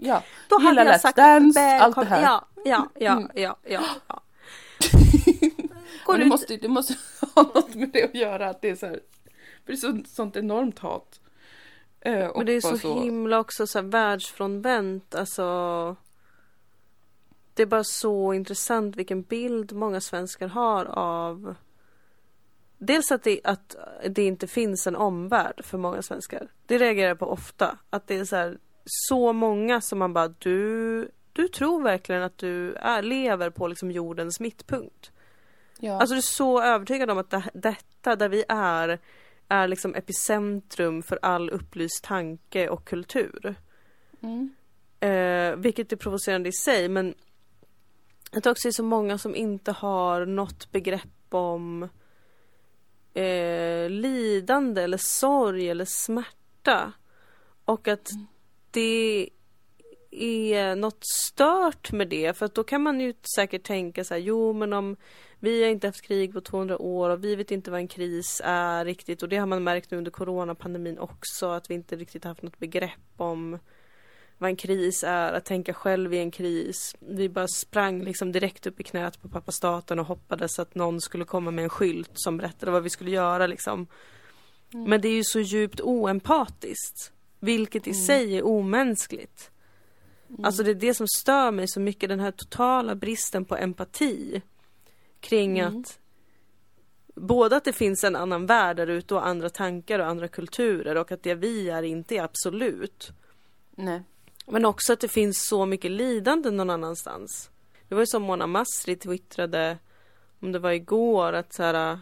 [0.02, 2.22] Ja, Då Gillar hade jag sagt Dance, allt det här.
[2.22, 3.32] Ja, ja, ja, Mm.
[3.36, 3.82] ja, ja.
[4.08, 4.24] ja.
[6.06, 6.28] Går ut.
[6.28, 6.96] måste, det måste
[7.36, 9.00] ha något med det att göra att det är så här,
[9.66, 11.20] för det är så, sånt enormt hat.
[12.02, 15.96] Eh, och Men det är bara så, himla också så här världsfrånvänt, alltså.
[17.54, 21.56] Det är bara så intressant vilken bild många svenskar har av
[22.78, 23.76] Dels att det, att
[24.10, 26.48] det inte finns en omvärld för många svenskar.
[26.66, 27.78] Det reagerar jag på ofta.
[27.90, 32.38] Att det är så här, så många som man bara du, du tror verkligen att
[32.38, 35.12] du är, lever på liksom jordens mittpunkt.
[35.80, 36.00] Ja.
[36.00, 39.00] Alltså du är så övertygad om att det, detta där vi är
[39.48, 43.56] är liksom epicentrum för all upplyst tanke och kultur.
[44.22, 44.56] mm.
[45.02, 47.14] Eh, vilket är provocerande i sig men
[48.32, 51.90] jag tror också det är så många som inte har något begrepp om
[53.14, 56.94] eh, lidande eller sorg eller smärta.
[57.66, 58.10] Och att
[58.72, 59.30] det
[60.12, 64.22] är något stört med det för att då kan man ju säkert tänka så här,
[64.22, 64.96] jo men om
[65.40, 68.42] vi har inte haft krig på 200 år och vi vet inte vad en kris
[68.46, 72.24] är riktigt och det har man märkt nu under coronapandemin också att vi inte riktigt
[72.24, 73.60] haft något begrepp om
[74.38, 76.96] vad en kris är, att tänka själv i en kris.
[77.00, 81.02] Vi bara sprang liksom direkt upp i knät på pappa staten och hoppades att någon
[81.02, 83.88] skulle komma med en skylt som berättade vad vi skulle göra liksom.
[84.74, 84.90] Mm.
[84.90, 87.12] Men det är ju så djupt oempatiskt.
[87.40, 88.04] Vilket i mm.
[88.06, 89.52] sig är omänskligt.
[90.30, 90.46] Mm.
[90.46, 94.42] Alltså det är det som stör mig så mycket, den här totala bristen på empati.
[95.20, 95.80] Kring mm.
[95.80, 96.00] att
[97.16, 100.96] både att det finns en annan värld där ute och andra tankar och andra kulturer
[100.96, 103.12] och att det vi är inte är absolut.
[103.76, 104.04] Nej.
[104.48, 107.50] Men också att det finns så mycket lidande någon annanstans.
[107.88, 109.78] Det var ju som Mona Masri twittrade,
[110.40, 112.00] om det var igår, att så här,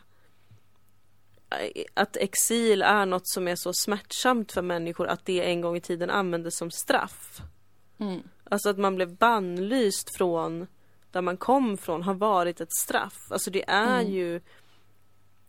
[1.94, 5.82] att exil är något som är så smärtsamt för människor att det en gång i
[5.82, 7.42] tiden användes som straff.
[8.00, 8.22] Mm.
[8.44, 10.68] Alltså att man blev bannlyst från
[11.12, 13.32] där man kom från har varit ett straff.
[13.32, 14.14] Alltså det är mm.
[14.14, 14.42] ju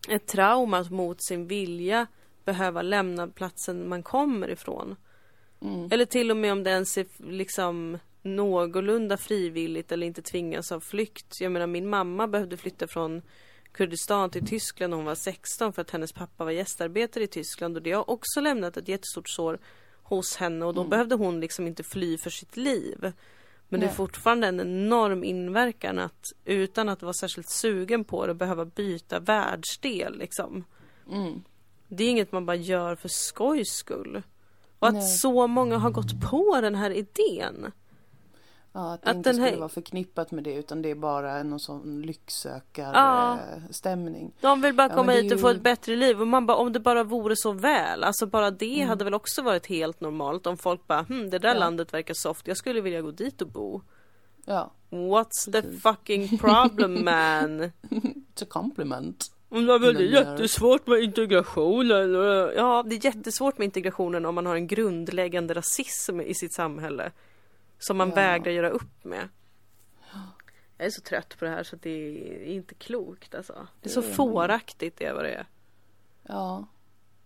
[0.08, 2.06] ett trauma att mot sin vilja
[2.44, 4.96] behöva lämna platsen man kommer ifrån.
[5.62, 5.88] Mm.
[5.92, 10.80] Eller till och med om det ens är liksom någorlunda frivilligt eller inte tvingas av
[10.80, 11.40] flykt.
[11.40, 13.22] Jag menar min mamma behövde flytta från
[13.78, 17.76] Kurdistan till Tyskland när hon var 16 för att hennes pappa var gästarbetare i Tyskland
[17.76, 19.58] och det har också lämnat ett jättestort sår
[20.02, 20.90] hos henne och då mm.
[20.90, 23.12] behövde hon liksom inte fly för sitt liv.
[23.68, 28.34] Men det är fortfarande en enorm inverkan att utan att vara särskilt sugen på det
[28.34, 30.64] behöva byta världsdel liksom.
[31.12, 31.42] Mm.
[31.88, 34.22] Det är inget man bara gör för skojs skull.
[34.78, 35.16] Och att Nej.
[35.16, 37.72] så många har gått på den här idén.
[38.78, 39.56] Ja, att det att inte skulle här...
[39.56, 44.32] vara förknippat med det utan det är bara någon sån lycksökarstämning.
[44.40, 44.48] Ja.
[44.48, 45.42] De vill bara komma hit och ju...
[45.42, 48.04] få ett bättre liv och man bara om det bara vore så väl.
[48.04, 48.88] Alltså bara det mm.
[48.88, 51.58] hade väl också varit helt normalt om folk bara hm det där ja.
[51.58, 53.82] landet verkar soft jag skulle vilja gå dit och bo.
[54.44, 54.72] Ja.
[54.90, 57.62] What's the fucking problem man?
[57.62, 59.24] It's a compliment.
[59.50, 62.14] Det är jättesvårt med integrationen.
[62.56, 67.12] Ja, det är jättesvårt med integrationen om man har en grundläggande rasism i sitt samhälle.
[67.78, 68.14] Som man ja.
[68.14, 69.28] vägrar göra upp med.
[70.78, 73.68] Jag är så trött på det här så det är inte klokt alltså.
[73.80, 75.46] Det är så fåraktigt det är vad det är.
[76.22, 76.66] Ja,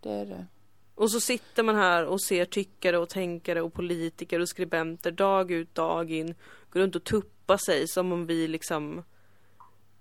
[0.01, 0.47] det är det.
[0.95, 5.51] Och så sitter man här och ser tyckare och tänkare och politiker och skribenter dag
[5.51, 6.35] ut dag in.
[6.71, 9.03] Går runt och tuppar sig som om vi liksom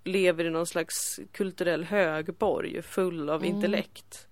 [0.04, 3.54] lever i någon slags kulturell högborg full av mm.
[3.54, 4.28] intellekt.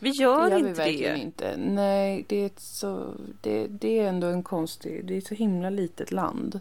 [0.00, 1.22] Vi gör, det gör inte vi verkligen det.
[1.22, 1.56] Inte.
[1.56, 5.04] Nej, det är, så, det, det är ändå en konstig...
[5.04, 6.60] Det är ett så himla litet land.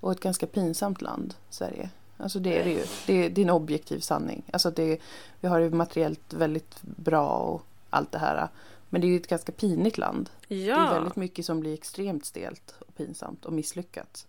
[0.00, 1.90] Och ett ganska pinsamt land, Sverige.
[2.16, 2.84] Alltså det är det ju.
[3.06, 4.42] Det det är en objektiv sanning.
[4.52, 4.98] Alltså det,
[5.40, 8.48] vi har det materiellt väldigt bra och allt det här.
[8.88, 10.30] Men det är ju ett ganska pinigt land.
[10.48, 10.56] Ja.
[10.56, 14.26] Det är väldigt mycket som blir extremt stelt och pinsamt och misslyckat.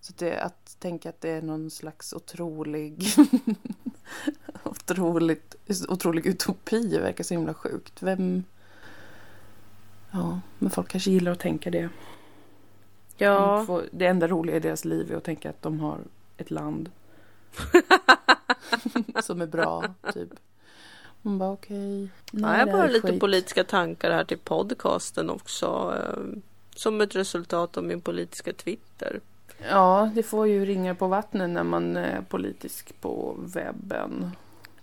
[0.00, 3.04] Så det, att tänka att det är någon slags otrolig
[4.62, 5.54] otroligt,
[5.88, 8.02] otrolig utopi verkar så himla sjukt.
[8.02, 8.44] Vem...
[10.10, 11.88] Ja, men folk kanske gillar att tänka det.
[13.16, 13.64] Ja.
[13.66, 15.98] Får, det enda roliga i deras liv är att tänka att de har
[16.36, 16.90] ett land.
[19.22, 20.28] som är bra, typ.
[21.22, 22.04] Man bara okej.
[22.04, 22.08] Okay.
[22.42, 23.20] Ja, jag har bara lite skit.
[23.20, 25.96] politiska tankar här till podcasten också.
[25.98, 26.40] Eh,
[26.76, 29.20] som ett resultat av min politiska Twitter.
[29.58, 34.30] Ja, det får ju ringa på vattnet när man är politisk på webben.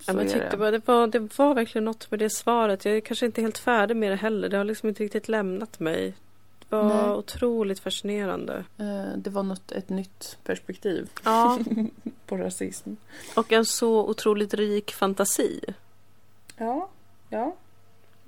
[0.06, 2.84] Ja, men tyckte bara det var, det var verkligen något med det svaret.
[2.84, 4.48] Jag är kanske inte helt färdig med det heller.
[4.48, 6.14] Det har liksom inte riktigt lämnat mig.
[6.58, 7.10] Det var Nej.
[7.10, 8.64] otroligt fascinerande.
[8.78, 11.58] Eh, det var något, ett nytt perspektiv ja.
[12.26, 12.90] på rasism.
[13.36, 15.60] Och en så otroligt rik fantasi.
[16.56, 16.88] Ja,
[17.28, 17.54] ja.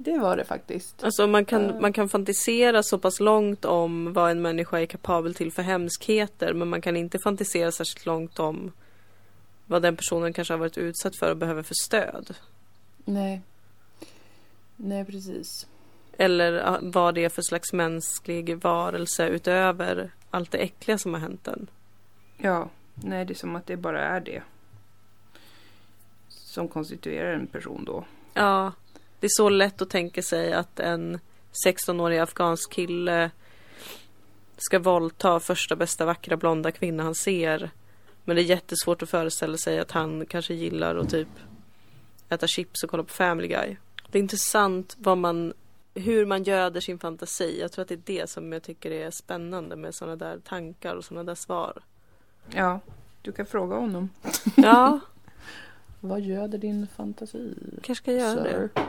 [0.01, 1.05] Det var det faktiskt.
[1.05, 1.80] Alltså man kan, uh.
[1.80, 6.55] man kan fantisera så pass långt om vad en människa är kapabel till för hemskheter
[6.55, 8.72] men man kan inte fantisera särskilt långt om
[9.66, 12.34] vad den personen kanske har varit utsatt för och behöver för stöd.
[13.05, 13.42] Nej.
[14.76, 15.66] Nej, precis.
[16.16, 21.44] Eller vad det är för slags mänsklig varelse utöver allt det äckliga som har hänt
[21.44, 21.70] den.
[22.36, 24.42] Ja, nej det är som att det bara är det.
[26.28, 28.05] Som konstituerar en person då.
[28.34, 28.72] Ja,
[29.21, 31.19] det är så lätt att tänka sig att en
[31.66, 33.31] 16-årig afghansk kille
[34.57, 37.71] ska våldta första bästa vackra blonda kvinna han ser.
[38.25, 41.29] Men det är jättesvårt att föreställa sig att han kanske gillar att typ
[42.29, 43.77] äta chips och kolla på Family Guy.
[44.11, 45.53] Det är intressant vad man,
[45.95, 47.61] hur man göder sin fantasi.
[47.61, 50.95] Jag tror att det är det som jag tycker är spännande med sådana där tankar
[50.95, 51.83] och sådana där svar.
[52.55, 52.81] Ja,
[53.23, 54.11] du kan fråga honom.
[54.57, 55.01] Ja.
[56.01, 57.55] vad göder din fantasi?
[57.83, 58.71] Kanske ska göra sir?
[58.75, 58.83] det.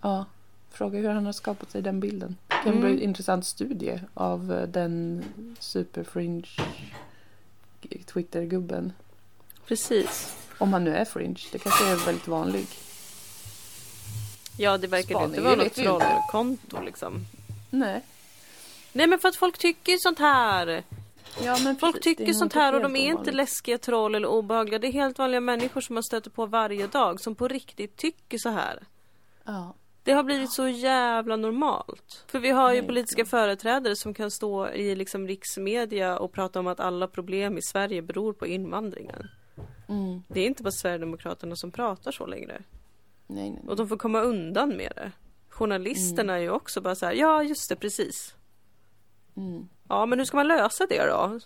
[0.00, 0.24] Ja,
[0.70, 2.36] fråga hur han har skapat sig den bilden.
[2.48, 2.80] Det kan mm.
[2.80, 5.24] bli en intressant studie av eh, den
[5.58, 6.48] superfringe
[8.06, 8.92] Twitter-gubben.
[9.66, 10.36] Precis.
[10.58, 11.40] Om han nu är fringe.
[11.52, 12.66] Det kanske är väldigt vanlig.
[14.56, 17.26] Ja, det verkar Spaning, inte vara något trollkonto liksom.
[17.70, 18.02] Nej.
[18.92, 20.84] Nej, men för att folk tycker sånt här.
[21.42, 24.78] Ja, Folk precis, tycker sånt här och de är inte läskiga troll eller obehagliga.
[24.78, 28.38] Det är helt vanliga människor som man stöter på varje dag som på riktigt tycker
[28.38, 28.82] så här.
[29.44, 29.74] Ja.
[30.08, 32.24] Det har blivit så jävla normalt.
[32.26, 36.66] För vi har ju politiska företrädare som kan stå i liksom riksmedia och prata om
[36.66, 39.28] att alla problem i Sverige beror på invandringen.
[39.88, 40.22] Mm.
[40.28, 42.62] Det är inte bara Sverigedemokraterna som pratar så längre.
[43.26, 43.62] Nej, nej, nej.
[43.66, 45.12] Och de får komma undan med det.
[45.48, 48.34] Journalisterna är ju också bara så här, ja just det, precis.
[49.36, 49.68] Mm.
[49.88, 51.40] Ja, men hur ska man lösa det då?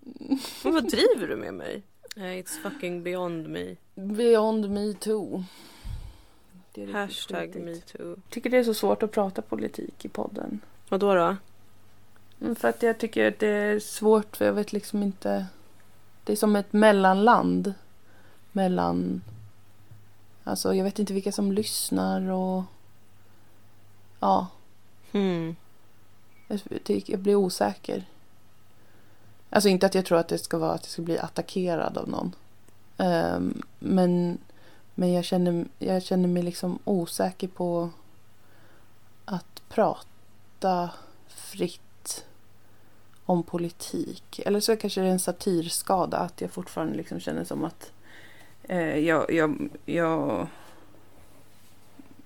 [0.64, 1.82] Men vad driver du med mig?
[2.16, 3.76] Nej, it's fucking beyond me.
[3.94, 5.44] Beyond me too.
[6.72, 8.08] Det är Hashtag metoo.
[8.08, 10.60] Jag tycker det är så svårt att prata politik i podden.
[10.88, 11.36] Vad då då?
[12.40, 15.46] Mm, För att jag tycker att det är svårt för jag vet liksom inte.
[16.24, 17.74] Det är som ett mellanland.
[18.52, 19.22] Mellan.
[20.44, 22.62] Alltså jag vet inte vilka som lyssnar och.
[24.20, 24.46] Ja,
[25.12, 25.56] Hmm.
[26.48, 28.04] jag, tycker- jag blir osäker.
[29.50, 32.08] Alltså inte att jag tror att det ska vara att jag ska bli attackerad av
[32.08, 32.32] någon.
[32.98, 34.38] Ehm, men
[35.00, 37.90] men jag, känner, jag känner mig liksom osäker på
[39.24, 40.90] att prata
[41.28, 42.24] fritt
[43.24, 44.40] om politik.
[44.46, 47.92] Eller så kanske det är en satirskada att jag fortfarande liksom känner som att
[48.62, 50.46] eh, jag, jag, jag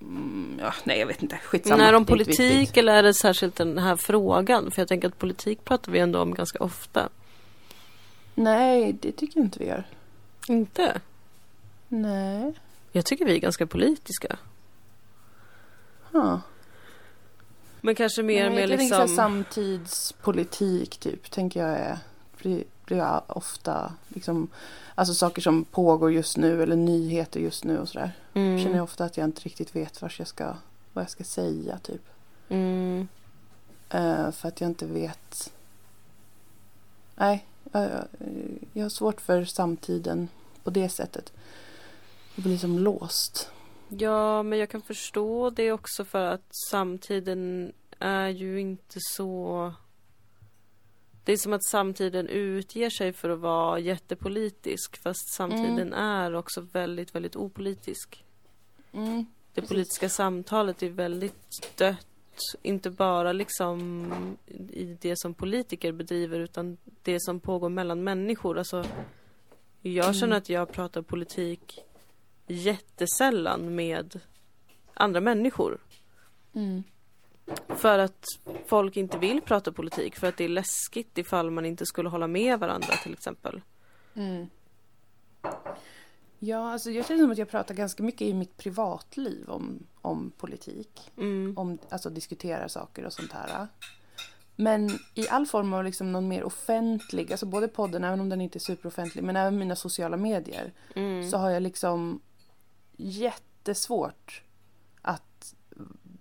[0.01, 1.77] mm, ja, nej jag vet inte, skitsamma.
[1.77, 2.37] Men är det om inte viktigt.
[2.37, 4.70] politik eller är det särskilt den här frågan?
[4.70, 7.09] För jag tänker att politik pratar vi ändå om ganska ofta.
[8.35, 9.85] Nej, det tycker jag inte vi gör.
[10.49, 11.01] Inte?
[11.89, 12.55] Nej.
[12.97, 14.36] Jag tycker vi är ganska politiska.
[16.12, 16.40] Ja.
[17.80, 18.99] Men kanske mer Nej, med liksom...
[18.99, 21.99] här samtidspolitik typ, tänker jag är,
[22.38, 24.49] blir, blir ofta liksom,
[24.95, 28.12] alltså saker som pågår just nu eller nyheter just nu och sådär.
[28.34, 28.59] Mm.
[28.59, 30.55] Känner jag ofta att jag inte riktigt vet vad jag ska,
[30.92, 32.03] vad jag ska säga typ.
[32.49, 33.09] Mm.
[33.88, 35.53] Eh, för att jag inte vet.
[37.16, 38.05] Nej, jag, jag,
[38.72, 40.28] jag har svårt för samtiden
[40.64, 41.32] på det sättet.
[42.35, 43.51] Jag blir som låst.
[43.89, 49.72] Ja, men jag kan förstå det också för att samtiden är ju inte så...
[51.24, 56.61] Det är som att samtiden utger sig för att vara jättepolitisk fast samtiden är också
[56.61, 58.24] väldigt, väldigt opolitisk.
[58.93, 59.26] Mm.
[59.55, 62.07] Det politiska samtalet är väldigt dött.
[62.62, 64.07] Inte bara liksom
[64.72, 68.59] i det som politiker bedriver utan det som pågår mellan människor.
[68.59, 68.85] Alltså,
[69.80, 70.39] jag känner Mm.
[70.39, 71.85] att jag pratar politik
[72.47, 74.20] jättesällan med
[74.95, 75.78] andra människor.
[76.55, 76.82] Mm.
[77.68, 78.24] För att
[78.66, 80.16] folk inte vill prata politik.
[80.16, 83.61] För att det är läskigt ifall man inte skulle hålla med varandra till exempel.
[84.14, 84.47] Mm.
[86.38, 90.32] Ja, alltså jag känner som att jag pratar ganska mycket i mitt privatliv om, om
[90.38, 91.12] politik.
[91.16, 91.55] Mm.
[91.57, 93.68] Om, alltså diskuterar saker och sånt här.
[94.57, 98.40] Men i all form av liksom någon mer offentlig, alltså både podden, även om den
[98.40, 100.72] inte är superoffentlig, men även mina sociala medier.
[100.95, 101.30] Mm.
[101.30, 102.20] Så har jag liksom
[103.05, 104.42] jättesvårt
[105.02, 105.55] att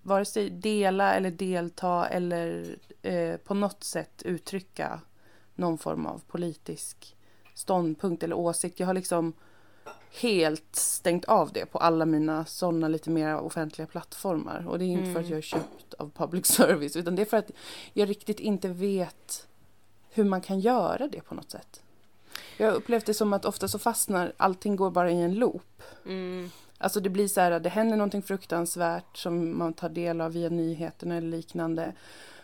[0.01, 4.99] vare sig dela eller delta eller eh, på något sätt uttrycka
[5.55, 7.15] någon form av politisk
[7.53, 8.79] ståndpunkt eller åsikt.
[8.79, 9.33] Jag har liksom
[10.21, 14.67] helt stängt av det på alla mina sådana lite mer offentliga plattformar.
[14.67, 15.29] Och det är inte för att Mm.
[15.29, 17.51] jag är köpt av public service utan det är för att
[17.93, 19.47] jag riktigt inte vet
[20.09, 21.81] hur man kan göra det på något sätt.
[22.57, 25.81] Jag har upplevt det som att ofta så fastnar allting går bara i en loop.
[26.05, 26.49] Mm.
[26.83, 30.49] Alltså det blir så här, det händer någonting fruktansvärt som man tar del av via
[30.49, 31.93] nyheterna eller liknande.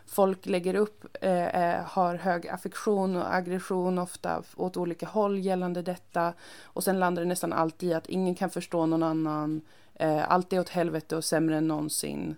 [0.06, 5.82] Folk lägger upp, eh, eh, har hög affektion och aggression ofta åt olika håll gällande
[5.82, 6.34] detta.
[6.64, 9.62] Och sen landar det nästan alltid i att ingen kan förstå någon annan.
[9.96, 12.36] Eh, allt är åt helvete och sämre än någonsin.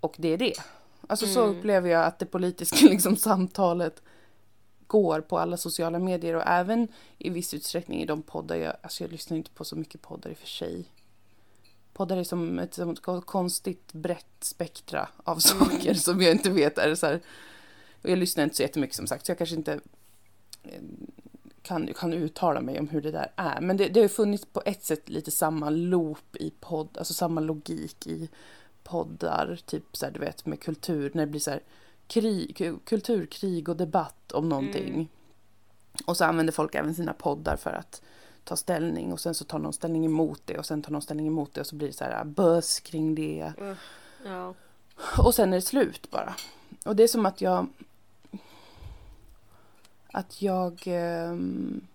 [0.00, 0.54] Och det är det.
[1.06, 1.58] Alltså så Mm.
[1.58, 4.02] upplever jag att det politiska liksom, samtalet
[4.86, 9.04] går på alla sociala medier och även i viss utsträckning i de poddar jag, alltså
[9.04, 10.84] jag lyssnar inte på så mycket poddar i och för sig.
[11.92, 16.78] Poddar är som ett, som ett konstigt brett spektra av saker som jag inte vet
[16.78, 17.20] är så här.
[18.02, 19.80] Jag lyssnar inte så jättemycket som sagt så jag kanske inte
[20.62, 20.82] eh,
[21.62, 23.60] kan, kan uttala mig om hur det där är.
[23.60, 27.40] Men det, det har funnits på ett sätt lite samma loop i podd, alltså samma
[27.40, 28.28] logik i
[28.82, 31.60] poddar, typ så här, du vet med kultur, när det blir så här
[32.06, 34.88] krig, ku- kulturkrig och debatt om någonting.
[34.94, 35.08] Mm.
[36.06, 38.02] Och så använder folk även sina poddar för att
[38.44, 41.26] ta ställning och sen så tar någon ställning emot det och sen tar någon ställning
[41.26, 43.52] emot det och så blir det så här buzz kring det.
[44.24, 44.54] Ja.
[45.18, 46.34] Och sen är det slut bara.
[46.84, 47.66] Och det är som att jag...
[50.12, 50.82] Att jag...
[50.86, 51.86] ehm,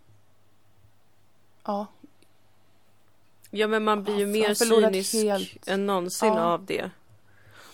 [1.64, 1.86] ja,
[3.50, 6.43] Ja men man blir ju har mer cynisk helt- än någonsin Ja.
[6.43, 6.91] av det.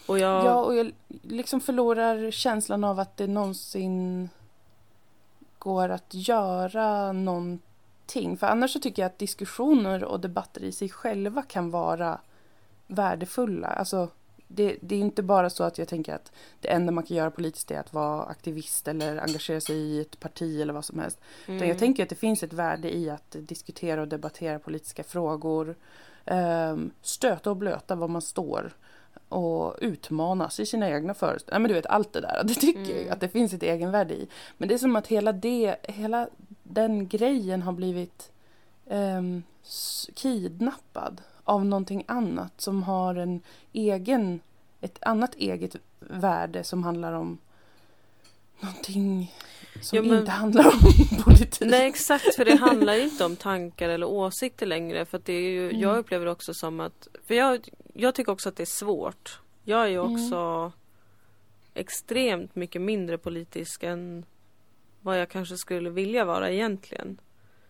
[0.05, 0.45] Och jag...
[0.45, 0.91] Ja, och jag
[1.21, 4.29] liksom förlorar känslan av att det någonsin
[5.59, 7.67] går att göra någonting.
[8.37, 12.19] För annars så tycker jag att diskussioner och debatter i sig själva kan vara
[12.87, 13.67] värdefulla.
[13.67, 14.07] Alltså,
[14.47, 17.31] det, det är inte bara så att jag tänker att det enda man kan göra
[17.31, 21.19] politiskt är att vara aktivist eller engagera sig i ett parti eller vad som helst.
[21.43, 21.69] Utan Mm.
[21.69, 25.75] jag tänker att det finns ett värde i att diskutera och debattera politiska frågor.
[26.25, 28.73] Um, stöta och blöta var man står.
[29.29, 31.59] Och utmanas i sina egna föreställningar.
[31.59, 32.41] Men du vet allt det där.
[32.47, 33.13] Det tycker jag Mm.
[33.13, 34.27] att det finns ett egenvärde i.
[34.57, 36.27] Men det är som att hela, det, hela
[36.73, 38.31] den grejen har blivit
[38.85, 39.43] um,
[40.15, 43.41] kidnappad av någonting annat som har en
[43.73, 44.39] egen,
[44.81, 47.37] ett annat eget värde som handlar om
[48.59, 49.33] någonting
[49.81, 50.79] som Ja, men- inte handlar om
[51.23, 51.69] politik.
[51.71, 55.05] Nej exakt, för det handlar inte om tankar eller åsikter längre.
[55.05, 55.81] För det är ju, Mm.
[55.81, 59.39] jag upplever också som att, för jag, jag tycker också att det är svårt.
[59.63, 60.13] Jag är ju Mm.
[60.13, 60.71] också
[61.73, 64.25] extremt mycket mindre politisk än
[65.01, 67.17] vad jag kanske skulle vilja vara egentligen.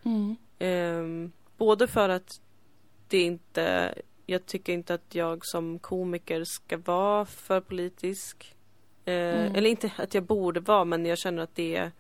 [0.03, 0.35] Mm.
[0.59, 2.41] Ehm, både för att
[3.07, 8.55] det inte, jag tycker inte att jag som komiker ska vara för politisk.
[9.05, 9.55] Eh, Mm.
[9.55, 11.91] Eller inte att jag borde vara, men jag känner att det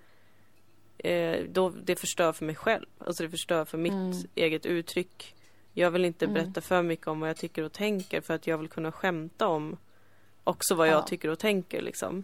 [0.97, 2.85] eh, då, det förstör för mig själv.
[2.97, 4.17] Alltså det förstör för mitt Mm.
[4.35, 5.35] eget uttryck.
[5.73, 6.33] Jag vill inte Mm.
[6.33, 9.47] berätta för mycket om vad jag tycker och tänker för att jag vill kunna skämta
[9.47, 9.77] om
[10.43, 11.01] också vad jag Ja.
[11.01, 12.23] tycker och tänker liksom.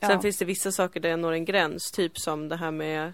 [0.00, 0.08] Ja.
[0.08, 3.12] Sen finns det vissa saker där jag når en gräns, typ som det här med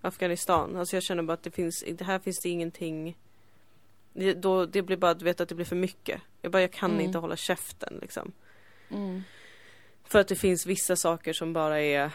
[0.00, 0.76] Afghanistan.
[0.76, 3.16] Alltså jag känner bara att det finns, det här finns det ingenting
[4.12, 6.20] det, då, det blir bara, du vet att det blir för mycket.
[6.42, 7.04] Jag bara, jag kan Mm.
[7.04, 8.32] inte hålla käften liksom.
[8.90, 9.22] Mm.
[10.04, 12.10] För att det finns vissa saker som bara är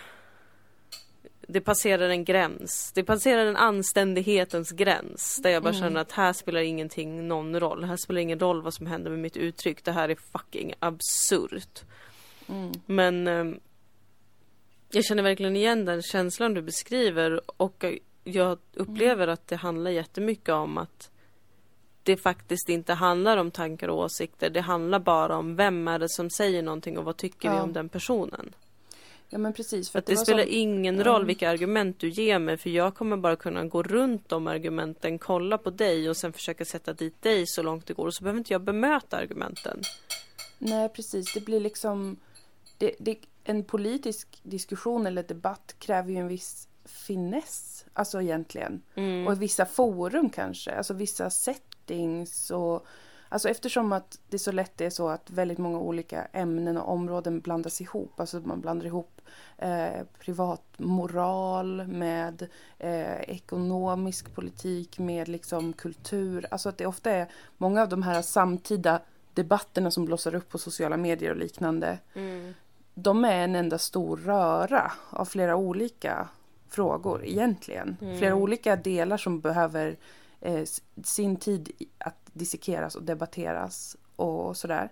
[1.41, 2.91] det passerar en gräns.
[2.95, 5.39] Det passerar en anständighetens gräns.
[5.43, 5.81] Där jag bara Mm.
[5.81, 7.83] känner att här spelar ingenting någon roll.
[7.83, 9.83] Här spelar ingen roll vad som händer med mitt uttryck.
[9.83, 11.81] Det här är fucking absurt.
[12.49, 12.71] Mm.
[12.85, 13.45] Men eh,
[14.91, 17.85] jag känner verkligen igen den känslan du beskriver och
[18.23, 21.09] jag upplever att det handlar jättemycket om att
[22.03, 24.49] det faktiskt inte handlar om tankar och åsikter.
[24.49, 27.61] Det handlar bara om vem är det som säger någonting och vad tycker vi Ja.
[27.63, 28.55] om den personen.
[29.29, 29.89] Ja men precis.
[29.91, 32.95] För att det, var spelar som- ingen roll vilka argument du ger mig för jag
[32.95, 37.21] kommer bara kunna gå runt de argumenten, kolla på dig och sen försöka sätta dit
[37.21, 39.81] dig så långt det går och så behöver inte jag bemöta argumenten.
[40.57, 42.17] Nej precis, det blir liksom...
[42.77, 43.17] Det, det,
[43.49, 47.85] en politisk diskussion eller debatt kräver ju en viss finess.
[47.93, 48.81] Alltså egentligen.
[48.95, 49.27] Mm.
[49.27, 50.71] Och vissa forum kanske.
[50.71, 52.85] Alltså vissa settings och...
[53.31, 57.39] Alltså eftersom att det så lätt är så att väldigt många olika ämnen och områden
[57.39, 58.19] blandas ihop.
[58.19, 59.21] Alltså man blandar ihop
[59.57, 62.47] eh, privat moral med
[62.79, 66.45] eh, ekonomisk politik med liksom kultur.
[66.51, 67.27] Alltså att det ofta är
[67.57, 69.01] många av de här samtida
[69.33, 71.99] debatterna som blossar upp på sociala medier och liknande.
[72.13, 72.53] Mm.
[73.03, 76.27] De är en enda stor röra av flera olika
[76.69, 77.97] frågor egentligen.
[78.01, 78.17] Mm.
[78.17, 79.97] Flera olika delar som behöver
[80.41, 80.63] eh,
[81.03, 84.91] sin tid att dissekeras och debatteras och sådär.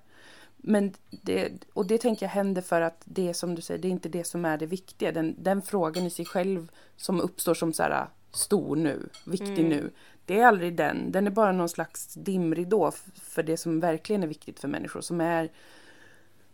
[0.57, 3.91] Men det, och det tänker jag händer för att det som du säger, det är
[3.91, 5.11] inte det som är det viktiga.
[5.11, 9.69] Den, den frågan i sig själv som uppstår som så här stor nu, viktig Mm.
[9.69, 9.91] nu.
[10.25, 14.27] Det är aldrig den, den är bara någon slags dimridå för det som verkligen är
[14.27, 15.49] viktigt för människor som är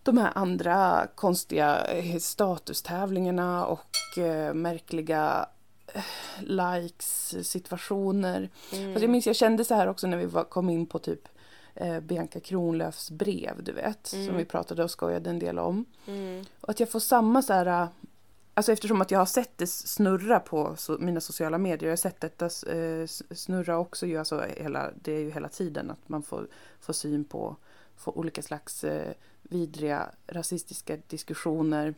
[0.03, 5.45] de här andra konstiga eh, statustävlingarna och eh, märkliga
[5.87, 6.03] eh,
[6.39, 8.49] likes-situationer.
[8.73, 8.93] Mm.
[8.93, 11.27] Fast jag minns, jag kände så här också när vi var, kom in på typ
[11.75, 14.37] eh, Bianca Kronlöfs brev, du vet, som Mm.
[14.37, 15.85] vi pratade och skojade en del om.
[16.07, 16.45] Mm.
[16.61, 17.87] Och att jag får samma så här,
[18.53, 21.97] alltså eftersom att jag har sett det snurra på so mina sociala medier, jag har
[21.97, 26.23] sett detta eh, snurra också ju, alltså hela, det är ju hela tiden att man
[26.23, 26.47] får,
[26.79, 27.55] får syn på,
[27.97, 29.13] får olika slags eh,
[29.43, 31.93] vidriga rasistiska diskussioner,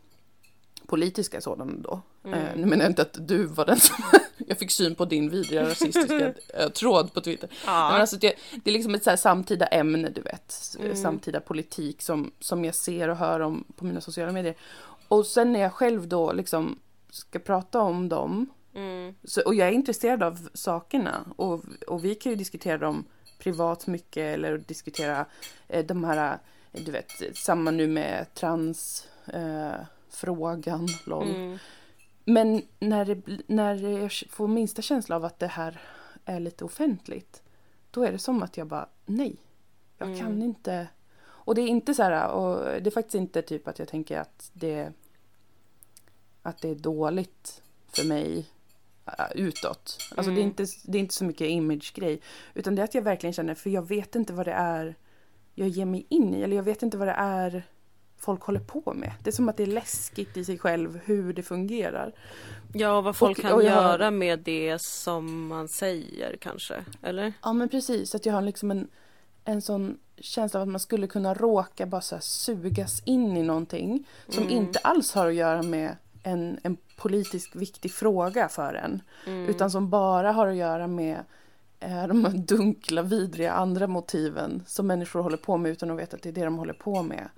[0.85, 2.01] politiska sådana då.
[2.23, 2.39] Mm.
[2.39, 3.95] Eh, nu menar jag inte att du var den som,
[4.37, 7.49] jag fick syn på din vidriga rasistiska eh, tråd på Twitter.
[7.65, 7.89] Ja.
[7.91, 8.33] Men alltså det,
[8.63, 10.75] det är liksom ett så här samtida ämne, du vet.
[10.79, 10.95] Mm.
[10.95, 14.55] Samtida politik som, som jag ser och hör om på mina sociala medier.
[15.07, 16.79] Och sen när jag själv då liksom
[17.09, 19.15] ska prata om dem, Mm.
[19.23, 23.05] så, och jag är intresserad av sakerna, och, och vi kan ju diskutera dem
[23.39, 25.25] privat mycket, eller diskutera
[25.67, 26.39] eh, de här,
[26.85, 29.07] du vet, samma nu med trans...
[29.27, 29.73] Eh,
[30.09, 31.27] frågan, lol.
[31.29, 31.57] Mm.
[32.25, 35.81] Men när, det, när jag får minsta känsla av att det här
[36.25, 37.43] är lite offentligt,
[37.91, 39.35] då är det som att jag bara, nej,
[39.97, 40.19] jag Mm.
[40.19, 40.87] kan inte.
[41.25, 44.19] Och det är inte så här, och det är faktiskt inte typ att jag tänker
[44.19, 44.91] att det,
[46.41, 48.45] att det är dåligt för mig
[49.05, 49.97] äh, utåt.
[50.15, 50.35] Alltså Mm.
[50.35, 52.21] det, är inte, det är inte så mycket image-grej.
[52.53, 54.95] Utan det är att jag verkligen känner, för jag vet inte vad det är
[55.55, 56.41] jag ger mig in i.
[56.41, 57.63] Eller jag vet inte vad det är
[58.17, 59.11] folk håller på med.
[59.23, 62.13] Det är som att det är läskigt i sig själv hur det fungerar.
[62.73, 66.85] Ja, vad folk Och- kan och jag göra med det som man säger kanske.
[67.01, 67.33] Eller?
[67.43, 68.87] Ja men precis, att jag har liksom en,
[69.45, 74.07] en sån känsla av att man skulle kunna råka bara så sugas in i någonting
[74.29, 74.55] som Mm.
[74.57, 79.01] inte alls har att göra med en, en politisk viktig fråga för en.
[79.27, 79.49] Mm.
[79.49, 81.17] Utan som bara har att göra med
[81.79, 86.23] de här dunkla, vidriga andra motiven som människor håller på med utan att veta att
[86.23, 87.29] det är det de håller på med.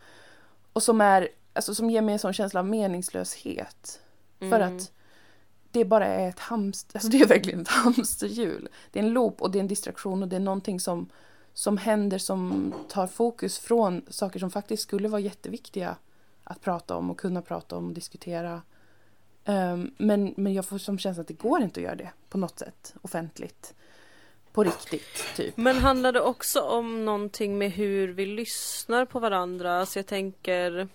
[0.74, 4.02] Och som, är, alltså, som ger mig en sån känsla av meningslöshet.
[4.40, 4.78] För Mm.
[4.78, 4.92] att
[5.72, 8.70] det bara är ett hamster, alltså det är verkligen ett hamsterhjul.
[8.92, 11.10] Det är en loop och det är en distraktion och det är någonting som,
[11.54, 15.96] som händer som tar fokus från saker som faktiskt skulle vara jätteviktiga
[16.44, 18.62] att prata om och kunna prata om och diskutera.
[19.46, 22.38] Ehm, men, men jag får som känsla att det går inte att göra det på
[22.38, 23.74] något sätt offentligt.
[24.58, 25.58] På riktigt, typ.
[25.58, 29.80] Men handlar det också om någonting med hur vi lyssnar på varandra?
[29.80, 30.88] Alltså jag tänker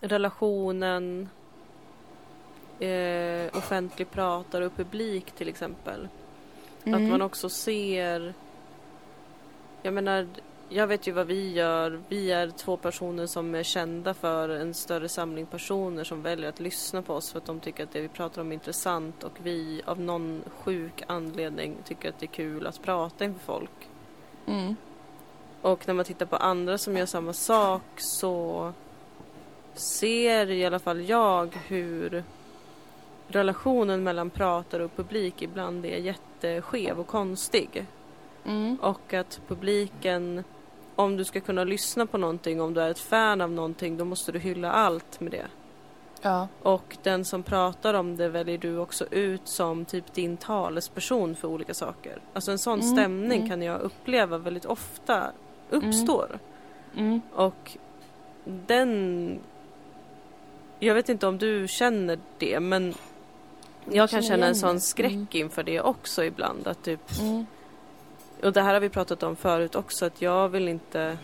[0.00, 1.28] relationen
[2.80, 6.08] eh, offentlig pratare och publik till exempel.
[6.84, 8.34] Att man också ser
[9.82, 10.26] Jag menar
[10.74, 12.00] Jag vet ju vad vi gör.
[12.08, 16.60] Vi är två personer som är kända för en större samling personer som väljer att
[16.60, 19.32] lyssna på oss för att de tycker att det vi pratar om är intressant och
[19.42, 23.88] vi av någon sjuk anledning tycker att det är kul att prata inför folk.
[24.46, 24.76] Mm.
[25.62, 28.72] Och när man tittar på andra som gör samma sak så
[29.74, 32.24] ser i alla fall jag hur
[33.28, 37.86] relationen mellan pratare och publik ibland är jätteskev och konstig.
[38.44, 38.76] Mm.
[38.82, 40.44] Och att publiken,
[40.96, 44.04] om du ska kunna lyssna på någonting, om du är ett fan av någonting, då
[44.04, 45.46] måste du hylla allt med det.
[46.22, 46.48] Ja.
[46.62, 51.48] Och den som pratar om det väljer du också ut som typ din talesperson för
[51.48, 52.18] olika saker.
[52.32, 53.48] Alltså en sån Mm, stämning mm.
[53.48, 55.32] kan jag uppleva väldigt ofta
[55.70, 56.38] uppstår.
[56.96, 57.20] Mm.
[57.34, 57.76] Och
[58.44, 59.38] den...
[60.78, 62.94] Jag vet inte om du känner det men
[63.90, 64.80] jag kan känna en sån det.
[64.80, 65.26] skräck Mm.
[65.32, 66.66] inför det också ibland.
[66.66, 67.46] Att typ, Mm.
[68.42, 71.18] Och det här har vi pratat om förut också att jag vill inte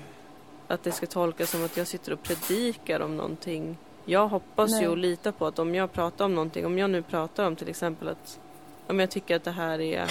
[0.68, 3.76] att det ska tolkas som att jag sitter och predikar om någonting.
[4.04, 4.82] Jag hoppas Nej.
[4.82, 7.56] ju och litar på att om jag pratar om någonting, om jag nu pratar om
[7.56, 8.40] till exempel att
[8.86, 10.10] om jag tycker att det här är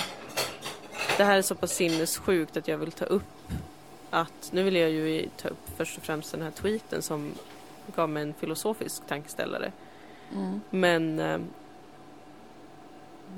[1.17, 3.23] det här är så pass sinnessjukt att jag vill ta upp
[4.09, 7.31] att, nu vill jag ju ta upp först och främst den här tweeten som
[7.95, 9.71] gav mig en filosofisk tankeställare.
[10.33, 10.61] Mm.
[10.69, 11.39] Men eh,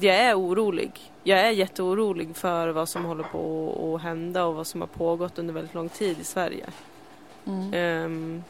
[0.04, 0.92] jag är orolig.
[1.24, 5.40] Jag är jätteorolig för vad som håller på att hända och vad som har pågått
[5.40, 6.66] under väldigt lång tid i Sverige.
[7.46, 7.74] Mm.
[7.74, 8.44] Ehm,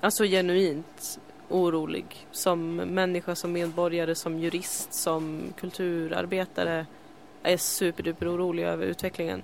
[0.00, 1.18] alltså genuint
[1.48, 2.26] orolig.
[2.30, 6.86] Som människa, som medborgare, som jurist, som kulturarbetare.
[7.42, 9.42] Jag är superduper orolig över utvecklingen.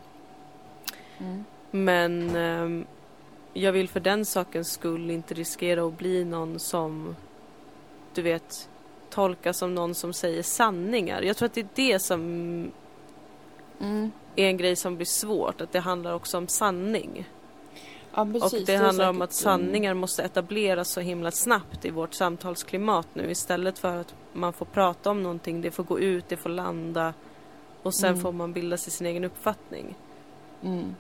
[1.19, 1.45] Mm.
[1.71, 2.87] Men ehm,
[3.53, 7.17] jag vill för den sakens skull inte riskera att bli någon som,
[8.15, 8.69] du vet,
[9.11, 11.23] tolkas som någon som säger sanningar.
[11.23, 12.21] Jag tror att det är det som
[13.81, 14.11] Mm.
[14.37, 17.29] är en grej som blir svårt, att det handlar också om sanning.
[18.15, 18.53] Ja, precis.
[18.53, 22.15] och det är handlar om säkert, att sanningar måste etableras så himla snabbt i vårt
[22.15, 26.37] samtalsklimat nu istället för att man får prata om någonting, det får gå ut, det
[26.37, 27.15] får landa
[27.83, 28.21] och sen Mm.
[28.23, 29.95] får man bilda sig sin egen uppfattning.
[30.63, 30.95] Mm.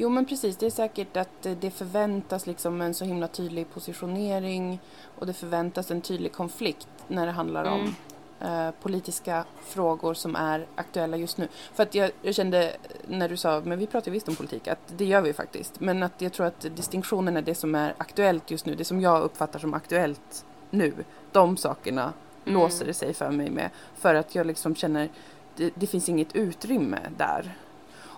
[0.00, 3.70] Jo men precis, det är säkert att eh, det förväntas liksom en så himla tydlig
[3.70, 4.80] positionering
[5.18, 7.94] och det förväntas en tydlig konflikt när det handlar om
[8.40, 11.48] eh, politiska frågor som är aktuella just nu.
[11.74, 12.76] För att jag, jag kände
[13.06, 15.80] när du sa, men vi pratar visst om politik, att det gör vi faktiskt.
[15.80, 19.00] Men att jag tror att distinktionen är det som är aktuellt just nu, det som
[19.00, 20.92] jag uppfattar som aktuellt nu.
[21.32, 22.12] De sakerna
[22.44, 22.60] Mm.
[22.60, 23.70] låser det sig för mig med.
[23.94, 25.08] För att jag liksom känner,
[25.56, 27.54] det, det finns inget utrymme där.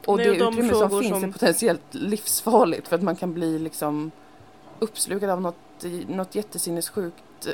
[0.06, 3.02] Och Nej, det och de utrymme som frågor finns som- är potentiellt livsfarligt för att
[3.02, 4.10] man kan bli liksom
[4.78, 7.46] uppslukad av något, något jättesinnessjukt.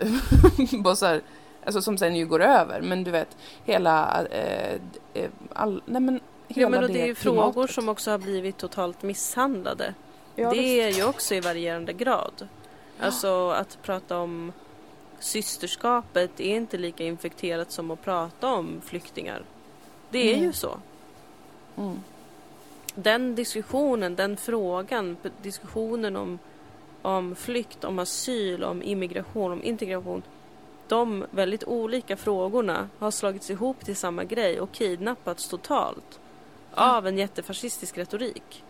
[0.85, 1.23] Bara så här,
[1.65, 2.81] alltså som sen ju går över.
[2.81, 4.25] Men du vet, hela...
[4.31, 4.75] Eh,
[5.15, 7.75] eh, all, nej men, hela Ja men och det är ju frågor klimatet.
[7.75, 9.95] som också har blivit totalt misshandlade.
[10.35, 10.97] Ja, det visst.
[10.97, 12.49] är ju också i varierande grad.
[13.01, 14.53] Alltså att prata om
[15.19, 19.43] systerskapet är inte lika infekterat som att prata om flyktingar.
[20.11, 20.45] Det är Nej.
[20.45, 20.79] ju så.
[21.77, 22.01] Mm.
[22.99, 26.39] Den diskussionen, den frågan, diskussionen om,
[27.03, 30.23] om flykt, om asyl, om immigration, om integration.
[30.89, 36.21] De väldigt olika frågorna har slagits ihop till samma grej och kidnappats totalt
[36.75, 36.97] Ja.
[36.97, 38.65] av en jättefascistisk retorik.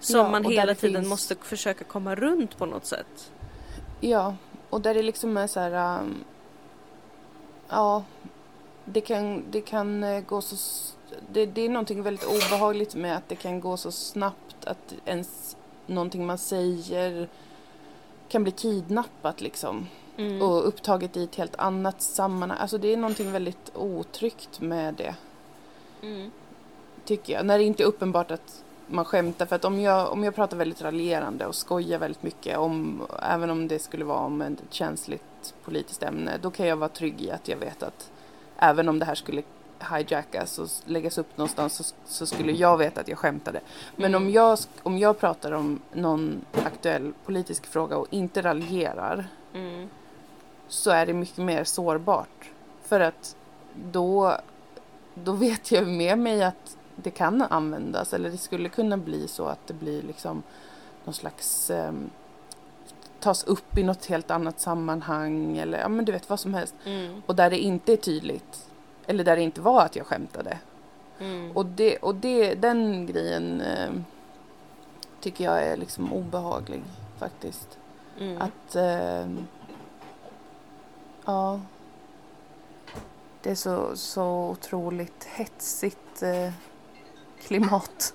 [0.00, 3.32] Som Ja, man hela tiden finns- måste försöka komma runt på något sätt.
[4.00, 4.36] Ja,
[4.70, 6.00] och där det liksom är så här...
[6.00, 6.24] um,
[7.68, 8.04] ja,
[8.84, 10.56] det kan, det kan eh, gå så...
[11.32, 15.56] Det, det är någonting väldigt obehagligt med att det kan gå så snabbt att ens
[15.86, 17.28] någonting man säger
[18.28, 19.86] kan bli kidnappat liksom.
[20.16, 20.42] Mm.
[20.42, 22.58] Och upptaget i ett helt annat sammanhang.
[22.60, 25.14] Alltså det är någonting väldigt otryggt med det.
[26.02, 26.30] Mm.
[27.04, 27.46] tycker jag.
[27.46, 29.46] När det inte är uppenbart att man skämtar.
[29.46, 33.50] För att om jag, om jag pratar väldigt raljerande och skojar väldigt mycket, om, även
[33.50, 37.30] om det skulle vara om ett känsligt politiskt ämne, då kan jag vara trygg i
[37.30, 38.10] att jag vet att
[38.58, 39.42] även om det här skulle
[39.90, 43.60] hijackas och läggas upp någonstans så, så skulle jag veta att jag skämtade.
[43.96, 49.88] Men om, jag, om jag pratar om någon aktuell politisk fråga och inte raljerar Mm.
[50.68, 52.50] så är det mycket mer sårbart.
[52.82, 53.36] För att
[53.92, 54.36] då,
[55.14, 59.44] då vet jag med mig att det kan användas eller det skulle kunna bli så
[59.44, 60.42] att det blir liksom
[61.04, 62.10] någon slags ehm,
[63.20, 66.74] tas upp i något helt annat sammanhang eller ja men du vet vad som helst.
[66.84, 67.22] Mm.
[67.26, 68.66] Och där det inte är tydligt
[69.06, 70.58] eller där det inte var att jag skämtade.
[71.18, 71.56] Mm.
[71.56, 74.04] Och, det, och det, den grejen ehm,
[75.20, 76.82] tycker jag är liksom obehaglig
[77.18, 77.78] faktiskt.
[78.20, 78.42] Mm.
[78.42, 78.74] Att...
[78.76, 79.46] ehm,
[81.24, 81.60] ja.
[83.42, 86.52] Det är så, så otroligt hetsigt eh,
[87.40, 88.14] klimat.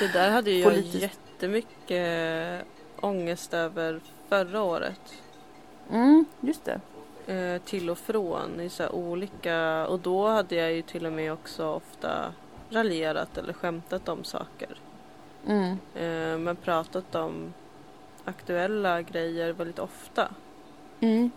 [0.00, 1.02] Det där hade ju jag politiskt.
[1.02, 2.64] jättemycket
[3.00, 5.00] ångest över förra året.
[5.90, 6.80] Mm, just det.
[7.28, 11.32] Eh, till och från i så olika och då hade jag ju till och med
[11.32, 12.32] också ofta
[12.70, 14.68] raljerat eller skämtat om saker.
[15.46, 17.54] Mm, Eh, men pratat om
[18.24, 20.28] aktuella grejer väldigt ofta.
[21.00, 21.30] mm,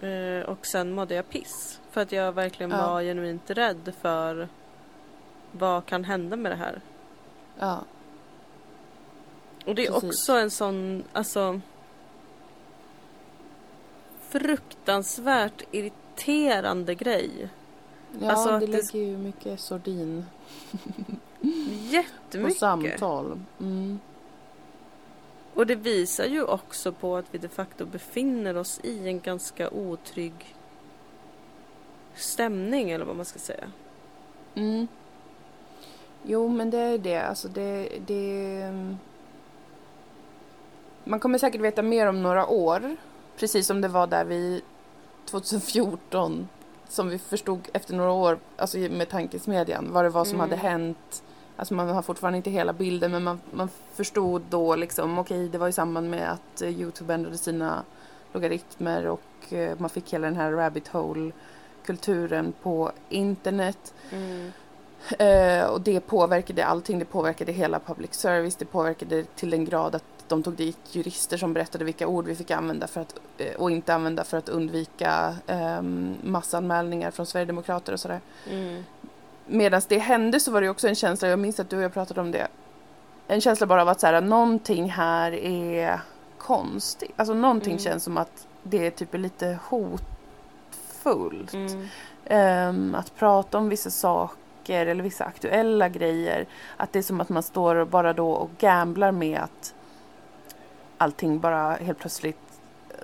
[0.00, 1.80] Eh, och sen mådde jag piss.
[1.90, 2.88] För att jag verkligen Ja.
[2.90, 4.48] var genuint rädd för
[5.52, 6.80] vad kan hända med det här.
[7.58, 7.84] ja.
[9.66, 10.10] Och det är Precis.
[10.10, 11.60] också en sån, alltså
[14.28, 17.48] fruktansvärt irriterande grej.
[18.20, 20.26] Ja, Alltså det det- lägger ju mycket sordin
[21.40, 21.48] på
[21.90, 22.58] Jättemycket.
[22.58, 23.40] samtal.
[23.60, 23.98] Mm,
[25.54, 29.70] Och det visar ju också på att vi de facto befinner oss i en ganska
[29.70, 30.54] otrygg
[32.14, 33.72] stämning eller vad man ska säga.
[34.54, 34.86] mm.
[36.22, 37.22] Jo, men det är det.
[37.22, 38.72] Alltså det, det...
[41.04, 42.96] Man kommer säkert veta mer om några år.
[43.38, 44.62] Precis som det var där vi
[45.30, 46.48] 2014.
[46.88, 50.50] Som vi förstod efter några år, alltså med tankesmedjan, vad det var som Mm.
[50.50, 51.22] hade hänt.
[51.56, 55.58] Alltså man har fortfarande inte hela bilden men man, man förstod då liksom, okej det
[55.58, 57.82] var i samband med att eh, Youtube ändrade sina
[58.32, 61.32] logaritmer och eh, man fick hela den här rabbit hole
[61.86, 63.94] kulturen på internet.
[64.12, 64.52] Mm.
[65.18, 66.98] Eh, och det påverkade allting.
[66.98, 68.56] Det påverkade hela public service.
[68.56, 72.34] Det påverkade till den grad att de tog dit jurister som berättade vilka ord vi
[72.34, 75.82] fick använda för att, eh, och inte använda för att undvika eh,
[76.22, 78.20] massanmälningar från Sverigedemokrater och sådär.
[78.50, 78.84] Mm.
[79.46, 81.92] Medan det hände så var det också en känsla, jag minns att du och jag
[81.92, 82.48] pratade om det,
[83.26, 86.00] en känsla bara av att så här, någonting här är
[86.38, 87.12] konstigt.
[87.16, 87.84] Alltså någonting Mm.
[87.84, 91.54] känns som att det typ är lite hotfullt.
[91.54, 91.88] Mm.
[92.24, 96.46] Ehm, att prata om vissa saker eller vissa aktuella grejer.
[96.76, 99.74] Att det är som att man står bara då och gamblar med att
[100.98, 102.36] allting bara helt plötsligt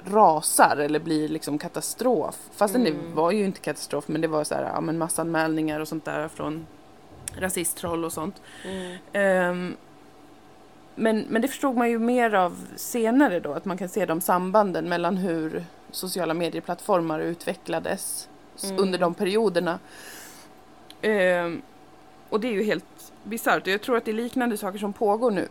[0.07, 2.39] rasar eller blir liksom katastrof.
[2.53, 2.93] Fastän Mm.
[3.11, 6.05] det var ju inte katastrof men det var så här, ja, men massanmälningar och sånt
[6.05, 6.67] där från
[7.39, 8.43] rasisttroll och sånt.
[8.65, 8.97] Mm.
[9.13, 9.77] Ehm,
[10.95, 14.21] men, men det förstod man ju mer av senare då, att man kan se de
[14.21, 18.29] sambanden mellan hur sociala medieplattformar utvecklades
[18.65, 18.79] Mm.
[18.79, 19.79] under de perioderna.
[21.03, 21.63] Ehm,
[22.29, 24.93] och det är ju helt bisarrt och jag tror att det är liknande saker som
[24.93, 25.49] pågår nu.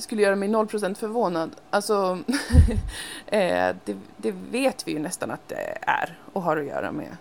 [0.00, 1.50] Det skulle göra mig 0% förvånad.
[1.70, 2.18] Alltså,
[3.26, 7.16] eh, det, det vet vi ju nästan att det är och har att göra med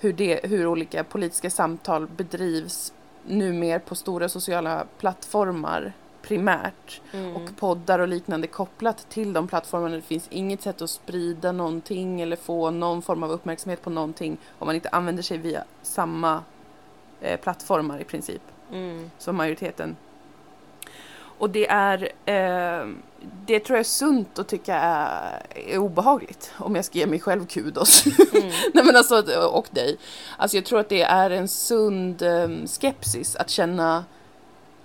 [0.00, 2.92] hur, det, hur olika politiska samtal bedrivs
[3.26, 5.92] numer på stora sociala plattformar
[6.22, 7.36] primärt Mm.
[7.36, 9.96] och poddar och liknande kopplat till de plattformarna.
[9.96, 14.38] Det finns inget sätt att sprida någonting eller få någon form av uppmärksamhet på någonting
[14.58, 16.42] om man inte använder sig via samma
[17.20, 18.42] eh, plattformar i princip
[18.72, 19.10] Mm.
[19.18, 19.96] som majoriteten.
[21.42, 22.88] Och det är, eh,
[23.46, 27.20] det tror jag är sunt att tycka är, är obehagligt om jag ska ge mig
[27.20, 28.06] själv kudos.
[28.06, 28.48] Mm.
[28.74, 29.22] Nej men alltså,
[29.52, 29.96] och dig.
[30.36, 34.04] Alltså jag tror att det är en sund eh, skepsis att känna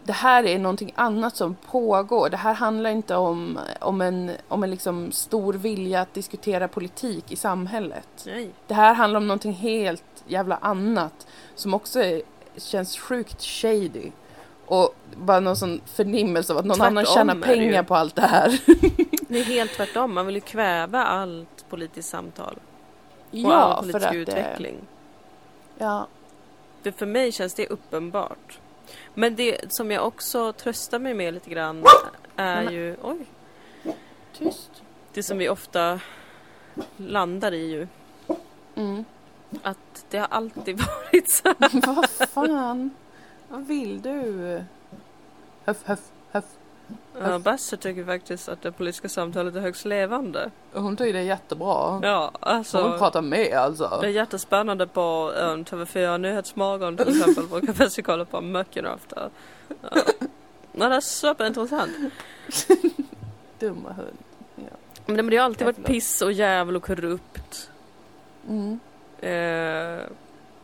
[0.04, 2.30] det här är någonting annat som pågår.
[2.30, 7.32] Det här handlar inte om, om en, om en liksom stor vilja att diskutera politik
[7.32, 8.24] i samhället.
[8.26, 8.50] Nej.
[8.68, 12.22] Det här handlar om någonting helt jävla annat som också är,
[12.58, 14.12] känns sjukt shady.
[14.68, 17.70] Och bara någon sån förnimmelse av att någon annan Tvärtom tjänar är det ju.
[17.70, 18.60] pengar på allt det här.
[19.28, 20.14] Det är helt tvärtom.
[20.14, 22.54] Man vill ju kväva allt politiskt samtal
[23.32, 24.76] och ja, all för politisk utveckling.
[25.78, 26.08] Ja.
[26.84, 28.60] Det, för mig känns det uppenbart.
[29.14, 31.84] Men det som jag också tröstar mig med lite grann
[32.36, 32.96] är Men- ju...
[33.04, 33.26] Oj!
[34.38, 34.72] Tyst.
[35.14, 36.00] Det som vi ofta
[36.98, 37.88] landar i ju.
[38.76, 39.06] Mm.
[39.64, 40.78] Att det har alltid
[41.12, 41.96] varit så här.
[41.96, 42.90] Vad fan?
[43.50, 44.64] Vad vill du?
[45.66, 46.00] Höff, höff,
[46.32, 46.46] höff.
[47.22, 50.52] Ja, Basse tycker faktiskt att det politiska samtalet är högst levande.
[50.74, 52.00] Hon tycker det är jättebra.
[52.04, 52.98] Ja, Hon alltså.
[52.98, 53.98] prata med alltså.
[54.02, 57.48] Det är jättespännande på um, TV4 Nyhetsmorgon till exempel.
[57.52, 59.30] Brukar Basse kolla på mycket ofta.
[59.82, 59.90] Ja.
[60.72, 61.92] Ja, det är superintressant.
[63.60, 64.18] Dumma hund.
[65.06, 67.70] Men det men det har alltid Ja, varit piss och jävel och korrupt.
[68.48, 68.80] Mm.
[69.20, 70.04] Eh,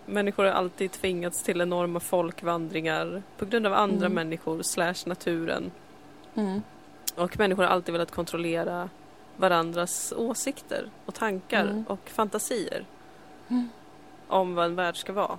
[0.06, 4.14] människor har alltid tvingats till enorma folkvandringar på grund av andra Mm.
[4.14, 5.72] människor slash naturen.
[6.36, 6.62] Mm.
[7.16, 8.90] Och människor har alltid velat kontrollera
[9.38, 11.84] varandras åsikter och tankar Mm.
[11.88, 12.86] och fantasier
[13.50, 13.70] Mm.
[14.28, 15.38] om vad en värld ska vara.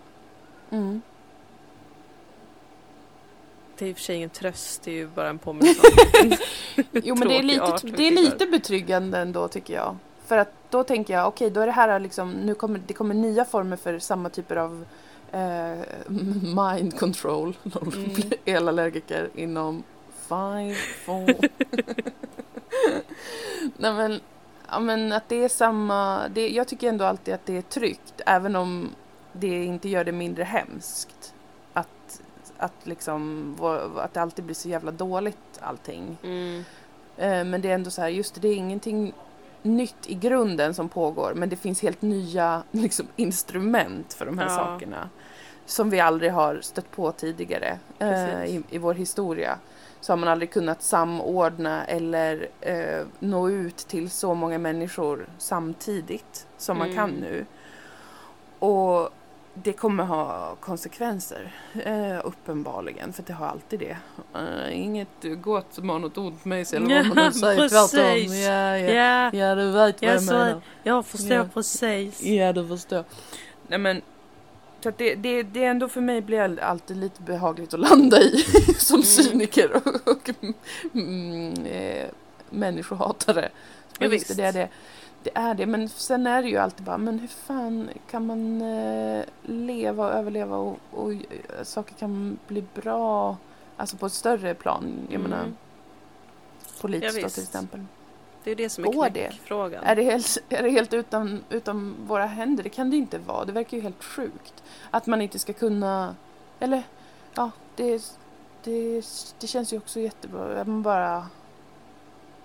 [0.71, 1.03] Mm.
[3.79, 5.81] Det är i och för sig ingen tröst, det är ju bara en påminnelse
[6.23, 6.33] om
[6.93, 9.97] Jo men det är, lite, det är lite betryggande ändå tycker jag.
[10.25, 13.15] För att då tänker jag, okej då är det här liksom, nu kommer det kommer
[13.15, 14.85] nya former för samma typer av
[15.33, 15.79] eh,
[16.57, 17.57] mind control.
[17.83, 18.31] Mm.
[18.45, 19.83] Elallergiker inom
[20.29, 21.35] five, four.
[23.77, 24.21] Nej men,
[24.69, 28.21] ja, men att det är samma, det, jag tycker ändå alltid att det är tryggt
[28.27, 28.89] även om
[29.33, 31.35] det inte gör det mindre hemskt.
[31.73, 32.23] Att,
[32.59, 33.55] att liksom,
[33.97, 36.17] att det alltid blir så jävla dåligt allting.
[36.23, 36.65] Mm.
[37.17, 39.13] Eh, Men det är ändå så här, just det, det är ingenting
[39.65, 44.45] nytt i grunden som pågår men det finns helt nya liksom, instrument för de här
[44.49, 44.57] Ja.
[44.57, 45.09] sakerna.
[45.67, 49.59] Som vi aldrig har stött på tidigare eh, i, i vår historia.
[50.01, 56.47] Så har man aldrig kunnat samordna eller eh, nå ut till så många människor samtidigt
[56.59, 57.21] som man kan Mm.
[57.21, 57.47] nu.
[58.59, 59.09] Och
[59.55, 63.97] det kommer ha konsekvenser, eh, uppenbarligen, för det har alltid det.
[64.35, 65.09] Eh, inget
[65.43, 67.91] gott som har något ont med sig, eller vad man Ja, nu säger, precis.
[67.91, 68.37] tvärtom.
[68.37, 68.91] Ja, ja.
[68.93, 70.61] Ja, ja, du vet vad Ja, jag så- menar.
[70.83, 71.47] jag förstår Ja.
[71.55, 72.23] precis.
[72.23, 73.05] Ja, du förstår.
[73.69, 74.03] Nej men,
[74.81, 78.21] så att det, det, det är ändå för mig blir alltid lite behagligt att landa
[78.21, 78.39] i
[78.79, 79.05] som Mm.
[79.05, 80.31] cyniker och, och
[80.95, 82.07] mm, eh,
[82.51, 83.49] människohatare.
[83.53, 84.37] Ja, Men visst, visst.
[84.39, 84.69] det är det.
[85.25, 88.63] Det är det, men sen är det ju alltid bara, men hur fan kan man
[88.63, 91.19] eh, leva och överleva och, och eh,
[91.63, 93.37] saker kan bli bra,
[93.77, 95.31] alltså på ett större plan, jag Mm.
[95.31, 95.53] menar
[96.81, 97.85] politiskt Ja, till exempel.
[98.45, 99.11] Det är det som är Går det?
[99.29, 99.85] knäckfrågan.
[99.85, 102.63] Är det helt, är det helt utan, utan våra händer?
[102.63, 103.45] Det kan det inte vara.
[103.45, 104.63] Det verkar ju helt sjukt.
[104.91, 106.15] Att man inte ska kunna...
[106.61, 106.83] Eller,
[107.35, 108.03] ja, det,
[108.65, 109.03] det,
[109.41, 110.61] det känns ju också jättebra.
[110.61, 111.27] Är man bara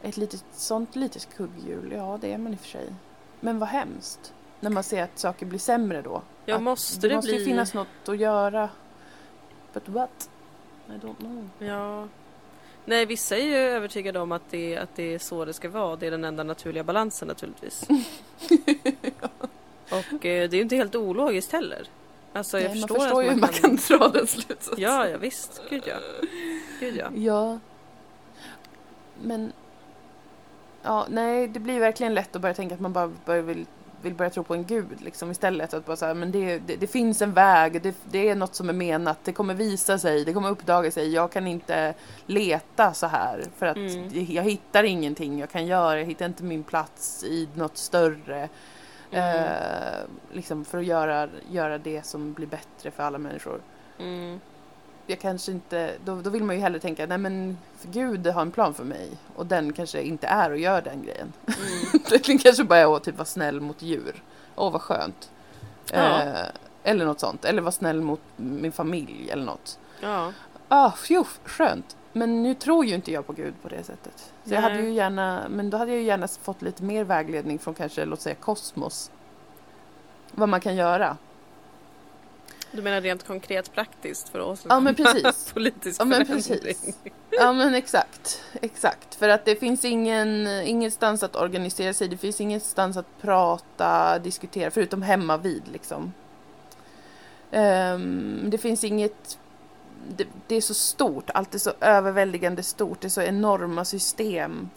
[0.02, 2.94] ett litet, sånt litet kugghjul, ja det är man i och för sig.
[3.40, 4.34] Men vad hemskt.
[4.60, 6.22] När man ser att saker blir sämre då.
[6.46, 7.40] Ja, Att måste det det måste bli...
[7.40, 8.70] ju finnas något att göra.
[9.74, 10.30] But what?
[10.88, 11.50] I don't know.
[11.60, 12.08] Ja.
[12.86, 15.96] Nej, vissa är ju övertygade om att det, att det är så det ska vara.
[15.96, 17.88] Det är den enda naturliga balansen naturligtvis.
[19.92, 21.88] Och eh, det är ju inte helt ologiskt heller.
[22.34, 24.76] Alltså jag Nej, man förstår, förstår att ju hur man man kan dra den slutsatsen.
[24.78, 25.62] Ja, ja visst.
[25.70, 25.96] Gud ja.
[26.80, 27.10] Gud ja.
[27.16, 27.60] Ja.
[29.22, 29.52] Men...
[30.84, 33.66] Ja, nej, det blir verkligen lätt att börja tänka att man bara börjar vill,
[34.02, 35.74] vill börja tro på en gud liksom istället.
[35.74, 38.56] Att bara så här, men det, det, det finns en väg, det, det är något
[38.56, 41.14] som är menat, det kommer visa sig, det kommer uppdaga sig.
[41.14, 41.94] Jag kan inte
[42.26, 44.10] leta så här för att Mm.
[44.30, 48.50] jag hittar ingenting jag kan göra, jag hittar inte min plats i något större.
[49.12, 49.44] Mm.
[49.46, 50.00] Eh,
[50.32, 53.62] liksom för att göra, göra det som blir bättre för alla människor
[54.00, 54.40] Mm.
[55.10, 58.52] Jag kanske inte, då, då vill man ju hellre tänka, nej men Gud har en
[58.52, 61.34] plan för mig och den kanske inte är och gör den grejen.
[61.46, 62.04] Mm.
[62.26, 64.24] Den kanske bara är att typ vara snäll mot djur.
[64.56, 65.32] Åh vad skönt.
[65.92, 66.24] Ja.
[66.24, 66.46] Eh,
[66.84, 69.80] eller något sånt, eller vara snäll mot min familj eller något.
[70.02, 70.32] Ja.
[70.68, 71.98] Ah, phew, skönt.
[72.14, 74.34] Men nu tror ju inte jag på Gud på det sättet.
[74.46, 77.60] Så jag hade ju gärna, men då hade jag ju gärna fått lite mer vägledning
[77.60, 79.12] från kanske, låt säga kosmos.
[80.32, 81.18] Vad man kan göra.
[82.72, 85.52] Du menar rent konkret praktiskt för att åstadkomma Ja men precis.
[85.54, 86.58] politisk Ja men förändring?
[86.58, 86.96] precis.
[87.30, 88.42] Ja men exakt.
[88.62, 89.16] Exakt.
[89.16, 92.08] För att det finns ingen, ingenstans att organisera sig.
[92.08, 94.72] Det finns ingenstans att prata, diskutera.
[94.72, 96.14] Förutom hemma vid liksom.
[97.52, 99.38] Ehm, det finns inget...
[100.08, 101.30] Det, det är så stort.
[101.30, 103.02] Allt är så överväldigande stort.
[103.02, 104.70] Det är så enorma system.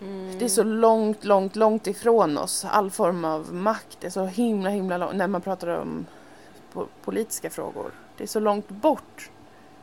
[0.00, 0.38] Mm.
[0.38, 2.64] Det är så långt, långt, långt ifrån oss.
[2.64, 5.16] All form av makt är så himla, himla långt.
[5.16, 6.06] När man pratar om
[6.74, 7.90] po- politiska frågor.
[8.16, 9.30] Det är så långt bort.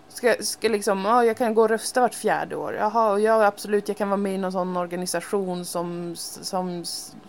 [0.08, 2.74] Ska, ska liksom, ja, jag kan gå och rösta vart fjärde år.
[2.74, 6.84] Jaha, ja absolut, jag kan vara med i någon sån organisation som, som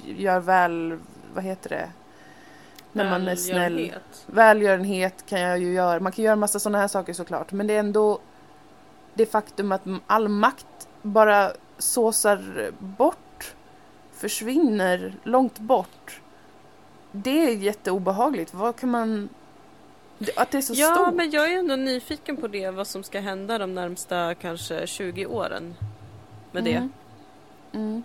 [0.04, 0.98] gör väl,
[1.34, 1.88] vad heter det?
[2.92, 3.92] när man är snäll.
[4.26, 6.00] Välgörenhet kan jag ju göra.
[6.00, 7.52] Man kan göra massa sådana här saker såklart.
[7.52, 8.18] Men det är ändå
[9.14, 13.54] det faktum att all makt bara såsar bort,
[14.12, 16.20] försvinner långt bort.
[17.12, 18.54] Det är jätteobehagligt.
[18.54, 19.28] Vad kan man...
[20.36, 21.14] Att det är så Ja, stort.
[21.14, 25.26] men jag är ändå nyfiken på det, vad som ska hända de närmsta kanske 20
[25.26, 25.74] åren
[26.52, 26.72] med det.
[26.72, 26.92] Mm.
[27.72, 28.02] Mm.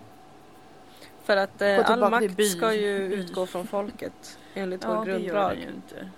[1.24, 5.18] För att eh, all makt ska ju utgå från folket enligt Ja, vår det gör
[5.18, 5.50] grundlag.
[5.50, 6.10] den ju inte.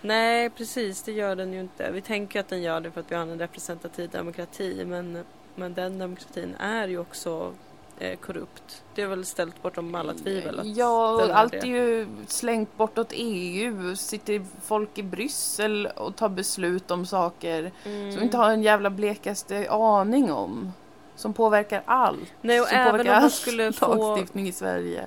[0.00, 1.90] Nej, precis, det gör den ju inte.
[1.92, 5.24] Vi tänker att den gör det för att vi har en representativ demokrati, men,
[5.54, 7.54] men den demokratin är ju också
[7.98, 8.82] eh, korrupt.
[8.94, 11.58] Det är väl ställt bortom alla tvivel att Ja, och allt det.
[11.58, 13.96] är ju slängt bortåt EU.
[13.96, 18.10] Sitter folk i Bryssel och tar beslut om saker Mm.
[18.12, 20.72] som vi inte har en jävla blekaste aning om.
[21.16, 22.18] Som påverkar allt.
[22.40, 25.06] Nej, och som även påverkar om man all skulle få lagstiftning i Sverige.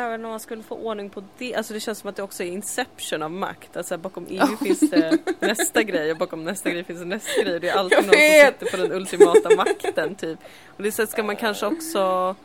[0.00, 2.42] Även om man skulle få ordning på det, alltså det känns som att det också
[2.42, 3.76] är inception av makt.
[3.76, 7.60] Alltså bakom EU finns det nästa grej och bakom nästa grej finns det nästa grej.
[7.60, 10.38] Det är alltid någon som sitter på den ultimata makten typ.
[10.76, 12.36] Och det sättet ska man kanske också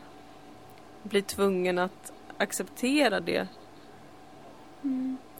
[1.02, 3.48] bli tvungen att acceptera det.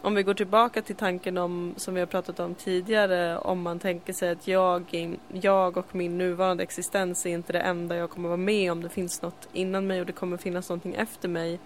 [0.00, 3.78] Om vi går tillbaka till tanken om, som vi har pratat om tidigare, om man
[3.78, 8.28] tänker sig att jag, jag och min nuvarande existens är inte det enda jag kommer
[8.28, 8.82] vara med om.
[8.82, 11.58] Det finns något innan mig och det kommer finnas någonting efter mig.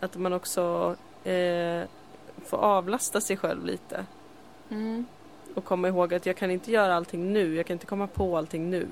[0.00, 1.82] Att man också eh,
[2.44, 4.06] får avlasta sig själv lite.
[4.70, 5.06] Mm.
[5.54, 8.36] Och komma ihåg att jag kan inte göra allting nu, jag kan inte komma på
[8.38, 8.86] allting nu.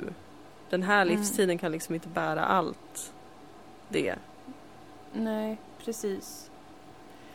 [0.71, 1.17] Den här Mm.
[1.17, 3.13] livstiden kan liksom inte bära allt
[3.89, 4.15] det.
[5.13, 6.51] Nej, precis.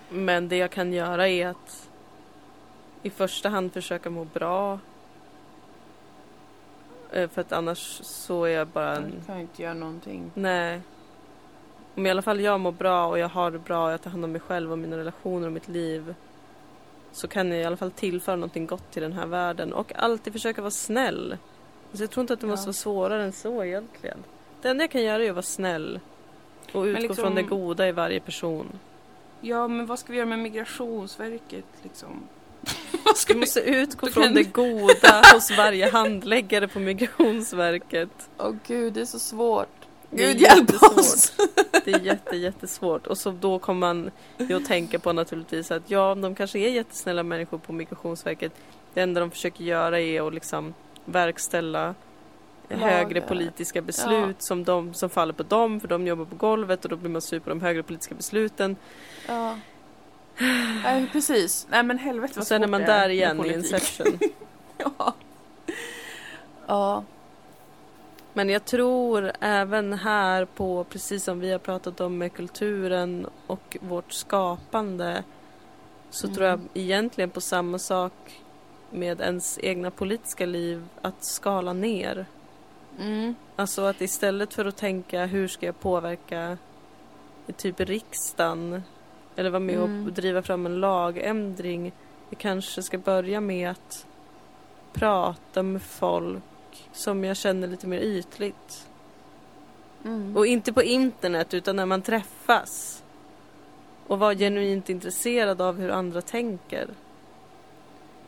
[0.10, 1.90] Men det jag kan göra är att
[3.04, 4.80] i första hand försöka må bra.
[7.12, 9.14] Eh, För att annars så är jag bara en...
[9.18, 10.32] Jag kan inte göra någonting.
[10.34, 10.82] Nej.
[11.96, 14.12] Om i alla fall jag mår bra och jag har det bra och jag tar
[14.12, 16.16] hand om mig själv och mina relationer och mitt liv.
[17.12, 20.34] Så kan jag i alla fall tillföra någonting gott till den här världen och alltid
[20.34, 21.38] försöka vara snäll.
[21.90, 22.52] Alltså jag tror inte att det Ja.
[22.52, 24.18] måste vara svårare än så egentligen.
[24.62, 26.00] Det enda jag kan göra är att vara snäll.
[26.74, 28.80] Och utgå liksom- från det goda i varje person.
[29.42, 32.24] Ja, men vad ska vi göra med Migrationsverket liksom?
[33.06, 33.40] vad ska Du vi...
[33.40, 38.30] måste utgå från kan- det goda hos varje handläggare på Migrationsverket.
[38.38, 39.83] Åh gud, det är så svårt.
[40.16, 41.34] Gud hjälp oss!
[41.86, 43.08] Det är jätte, jättesvårt.
[43.08, 46.70] Och så då kommer man ju att tänka på naturligtvis att ja, de kanske är
[46.70, 48.52] jättesnälla människor på Migrationsverket.
[48.94, 50.74] Det enda de försöker göra är att liksom
[51.06, 51.96] verkställa
[52.70, 52.88] Lagar.
[52.90, 56.90] högre politiska beslut som, de, som faller på dem, för de jobbar på golvet och
[56.90, 58.76] då blir man sur på de högre politiska besluten.
[59.28, 59.58] Ja.
[60.84, 61.68] Nej, precis.
[61.70, 63.54] Nej men helvete Och vad sen är man där igen i.
[63.54, 64.20] Inception.
[64.78, 65.14] Ja.
[66.68, 67.04] Ja.
[68.34, 73.78] Men jag tror även här på, precis som vi har pratat om med kulturen och
[73.82, 75.24] vårt skapande,
[76.10, 76.36] så Mm.
[76.36, 78.14] tror jag egentligen på samma sak
[78.90, 82.26] med ens egna politiska liv, att skala ner.
[83.00, 83.36] Mm.
[83.56, 86.58] Alltså att istället för att tänka hur ska jag påverka
[87.58, 88.84] typ riksdagen
[89.36, 90.06] eller vara med Mm.
[90.06, 91.94] och driva fram en lagändring.
[92.30, 94.08] Jag kanske ska börja med att
[94.94, 96.44] prata med folk
[96.94, 98.88] som jag känner lite mer ytligt.
[100.06, 100.38] Mm.
[100.38, 103.04] Och inte på internet utan när man träffas.
[104.08, 106.88] Och vara genuint intresserad av hur andra tänker.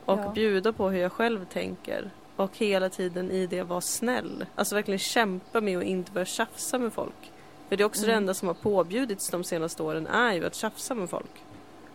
[0.05, 0.31] Och Ja.
[0.35, 2.09] bjuda på hur jag själv tänker.
[2.35, 4.45] Och hela tiden i det vara snäll.
[4.55, 7.31] Alltså verkligen kämpa med att inte börja tjafsa med folk.
[7.69, 8.23] För det är också det Mm.
[8.23, 11.43] enda som har påbjudits de senaste åren är ju att tjafsa med folk.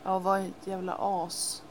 [0.05, 1.63] Ja, var ett jävla as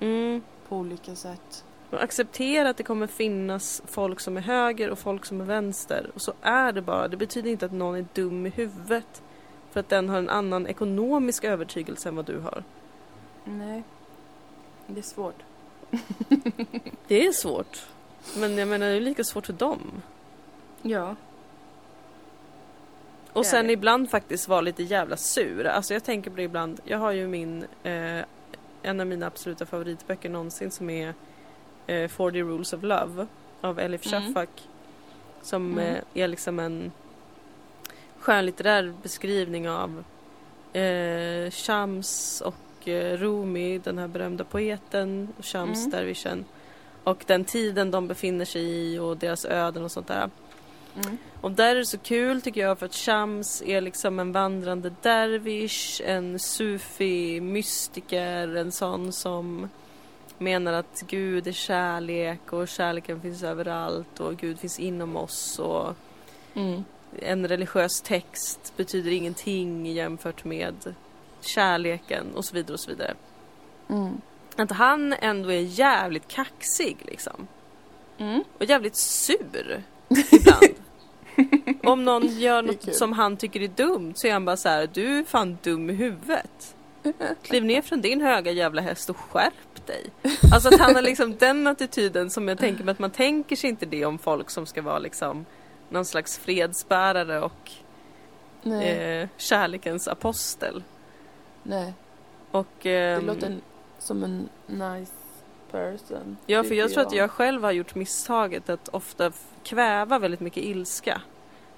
[0.00, 0.42] Mm.
[0.68, 1.64] på olika sätt.
[1.90, 6.10] Och acceptera att det kommer finnas folk som är höger och folk som är vänster.
[6.14, 7.08] Och så är det bara.
[7.08, 9.22] Det betyder inte att någon är dum i huvudet.
[9.70, 12.64] För att den har en annan ekonomisk övertygelse än vad du har.
[13.44, 13.82] Nej.
[14.86, 15.42] Det är svårt.
[17.08, 17.86] Det är svårt.
[18.36, 20.02] Men jag menar det är lika svårt för dem.
[20.82, 21.16] Ja.
[23.32, 23.72] Och sen det.
[23.72, 25.66] ibland faktiskt vara lite jävla sur.
[25.66, 26.80] Alltså jag tänker på det ibland.
[26.84, 28.24] Jag har ju min, eh,
[28.82, 31.14] en av mina absoluta favoritböcker någonsin som är
[31.86, 33.26] eh, 40 Rules of Love
[33.60, 34.22] av Elif Mm.
[34.22, 34.48] Shafak.
[35.42, 35.94] Som Mm.
[35.94, 36.92] eh, är liksom en
[38.18, 40.04] skönlitterär beskrivning av
[40.72, 45.90] eh, Shams och eh, Rumi, den här berömda poeten, och Shams Mm.
[45.90, 46.44] dervischen.
[47.04, 50.30] Och den tiden de befinner sig i och deras öden och sånt där.
[51.04, 51.18] Mm.
[51.40, 54.92] Och där är det så kul tycker jag för att Shams är liksom en vandrande
[55.02, 59.68] dervish, en sufi mystiker, en sån som
[60.40, 65.94] menar att Gud är kärlek och kärleken finns överallt och Gud finns inom oss och
[66.54, 66.84] Mm.
[67.18, 70.94] en religiös text betyder ingenting jämfört med
[71.40, 73.14] kärleken och så vidare och så vidare.
[73.88, 74.20] Mm.
[74.56, 77.46] Att han ändå är jävligt kaxig liksom.
[78.18, 78.44] Mm.
[78.58, 80.74] Och jävligt sur ibland.
[81.82, 84.88] Om någon gör något som han tycker är dumt så är han bara så här,
[84.92, 86.76] du är fan dum i huvudet.
[87.42, 90.06] Kliv ner från din höga jävla häst och skärp dig.
[90.52, 93.70] Alltså att han har liksom den attityden som jag tänker mig att man tänker sig
[93.70, 95.44] inte det om folk som ska vara liksom
[95.88, 97.70] någon slags fredsbärare och
[98.72, 100.82] eh, kärlekens apostel.
[101.62, 101.94] nej.
[102.50, 103.56] Och, Det ehm, låter
[103.98, 105.12] som en nice
[105.70, 106.36] person.
[106.46, 109.32] Ja, för jag tror att jag själv har gjort misstaget att ofta
[109.62, 111.22] kväva väldigt mycket ilska.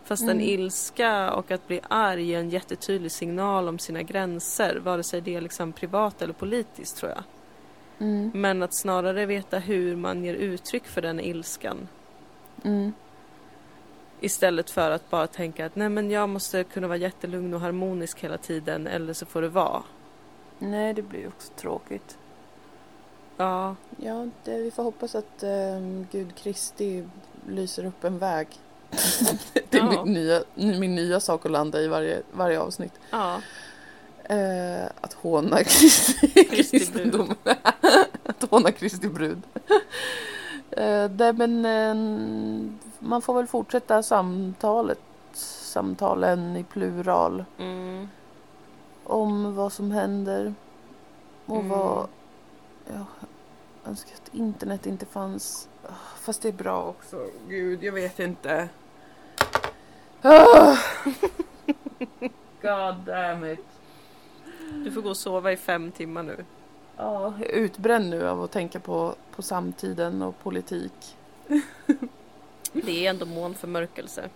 [0.04, 0.40] Fast en Mm.
[0.48, 5.34] ilska och att bli arg är en jättetydlig signal om sina gränser, vare sig det
[5.34, 7.24] är liksom privat eller politiskt tror jag.
[8.08, 8.30] Mm.
[8.34, 11.88] Men att snarare veta hur man ger uttryck för den ilskan.
[12.64, 12.92] Mm.
[14.20, 18.20] Istället för att bara tänka att nej men jag måste kunna vara jättelugn och harmonisk
[18.20, 19.82] hela tiden eller så får det vara.
[20.58, 22.18] Nej, det blir ju också tråkigt.
[23.36, 27.04] Ja, Ja, det, vi får hoppas att ehm, Gud Kristi
[27.48, 28.48] lyser upp en väg.
[29.70, 30.04] det är Ja.
[30.04, 32.92] min, nya, min nya sak att landa i varje, varje avsnitt.
[33.10, 33.40] ja,
[34.24, 37.34] Eh, att håna Kristi, Kristi kristendom.
[38.24, 39.42] att håna Kristi brud.
[40.70, 41.94] eh, nej, men eh,
[42.98, 44.98] man får väl fortsätta samtalet,
[45.34, 48.08] samtalen i plural mm,
[49.04, 50.54] om vad som händer
[51.46, 51.68] och Mm.
[51.68, 52.06] vad...
[52.86, 53.06] Ja,
[53.82, 55.68] jag önskar att internet inte fanns.
[56.20, 57.26] Fast det är bra också.
[57.48, 58.68] Gud, jag vet inte.
[62.62, 63.64] God damn it.
[64.84, 66.44] du får gå och sova i fem timmar nu.
[66.96, 71.16] Ja, jag är utbränd nu av att tänka på, på samtiden och politik.
[72.72, 74.28] Det är ändå månförmörkelse.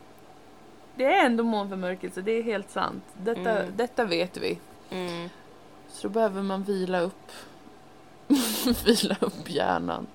[0.94, 3.04] Det är ändå månförmörkelse, det är helt sant.
[3.16, 3.72] Detta, Mm.
[3.76, 4.58] detta vet vi.
[4.90, 5.28] Mm.
[5.88, 7.32] Så då behöver man vila upp.
[8.84, 10.06] vila upp hjärnan.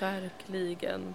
[0.00, 1.14] Verkligen.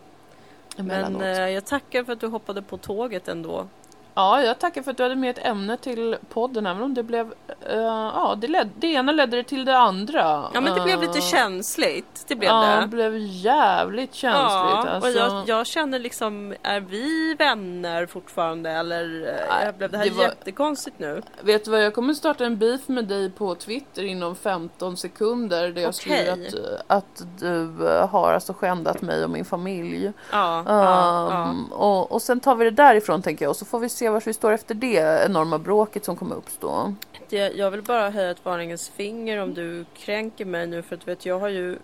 [0.75, 3.67] Men eh, jag tackar för att du hoppade på tåget ändå.
[4.17, 7.03] Ja, jag tackar för att du hade med ett ämne till podden, även om det
[7.03, 7.33] blev...
[7.69, 10.49] eh, ja, det, led, det ena ledde till det andra.
[10.53, 12.25] Ja men det blev lite Eh, känsligt.
[12.27, 12.81] Det blev ja, det.
[12.81, 14.41] det blev jävligt känsligt.
[14.51, 15.09] Ja, alltså.
[15.09, 20.05] och jag, jag känner liksom, är vi vänner fortfarande eller eh, Nej, blev det här
[20.05, 21.21] det var- jättekonstigt nu?
[21.41, 25.69] Vet du vad, jag kommer starta en beef med dig på Twitter inom 15 sekunder
[25.71, 25.93] där jag Okej.
[25.93, 27.67] skriver att, att du
[28.11, 30.11] har alltså skändat mig och min familj.
[30.31, 30.83] Ja, ja,
[31.31, 31.47] ja.
[31.49, 34.04] Um, och, och sen tar vi det därifrån tänker jag och så får vi se
[34.11, 36.93] var vi står efter det enorma bråket som kommer uppstå.
[37.29, 41.07] Det, jag vill bara höja ett varningens finger om du kränker mig nu för att
[41.07, 41.77] vet jag har ju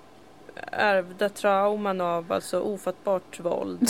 [0.71, 3.87] ärvda trauman av alltså ofattbart våld.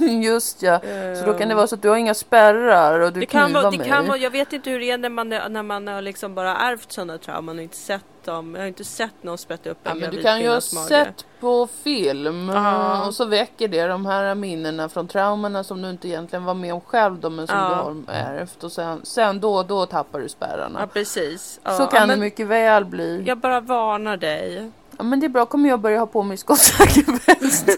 [0.24, 0.80] Just ja.
[1.20, 3.26] Så då kan det Ehm, vara så att du har inga spärrar och du det
[3.26, 3.88] kan, vara, det mig.
[3.88, 6.34] kan vara, jag vet inte hur det är när man, är- när man har liksom
[6.34, 8.54] bara ärvt sådana trauman och inte sett dem.
[8.54, 10.60] Jag har inte sett någon sprätta upp Ja, en men du kan ju ha mage.
[10.88, 13.06] sett på film Ja.
[13.06, 16.74] och så väcker det de här minnena från traumorna som du inte egentligen var med
[16.74, 17.68] om själv då, men som Ja.
[17.68, 20.86] du har ärvt och sen, sen då och då tappar du Ja spärrarna.
[20.86, 21.60] precis.
[21.64, 23.22] Ja, så kan ja, det mycket väl bli.
[23.26, 24.70] Jag bara varnar dig.
[24.98, 27.68] Ja, men det är bra, kommer jag börja ha på mig skottsäker väst.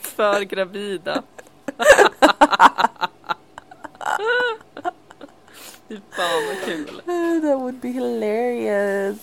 [0.00, 1.22] För gravida.
[5.88, 7.02] Fy fan vad kul.
[7.42, 9.16] That would be hilarious.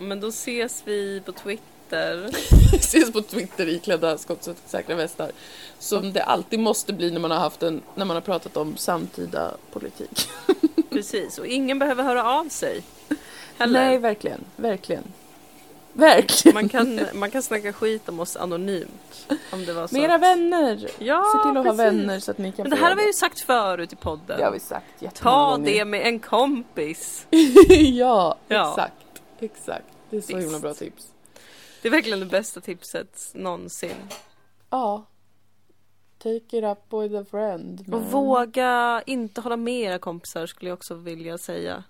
[0.00, 2.30] Men då ses vi på Twitter.
[2.72, 5.30] Vi ses på Twitter iklädda skottsäkra västar.
[5.78, 8.76] Som det alltid måste bli när man har haft en, när man har pratat om
[8.76, 10.28] samtida politik.
[10.90, 12.82] Precis, och ingen behöver höra av sig.
[13.58, 13.80] Heller.
[13.80, 15.04] Nej, verkligen, verkligen.
[15.92, 16.54] Verkligen.
[16.54, 19.26] Man kan, man kan snacka skit om oss anonymt.
[19.52, 19.94] Om det var så.
[19.94, 20.88] Med era vänner.
[20.98, 21.78] Ja, Se till att precis.
[21.80, 23.96] ha vänner så att ni kan Men det här har vi ju sagt förut i
[23.96, 24.38] podden.
[24.38, 27.26] Det har vi sagt Ta det med en kompis.
[27.68, 28.70] ja, Ja.
[28.70, 29.22] exakt.
[29.40, 29.84] Exakt.
[30.10, 30.46] Det är så Visst.
[30.46, 31.08] himla bra tips.
[31.82, 33.94] Det är verkligen det bästa tipset någonsin.
[34.70, 35.06] Ja.
[36.18, 37.80] Take it up with a friend.
[37.80, 38.10] Och man.
[38.10, 41.84] våga inte hålla med era kompisar skulle jag också vilja säga.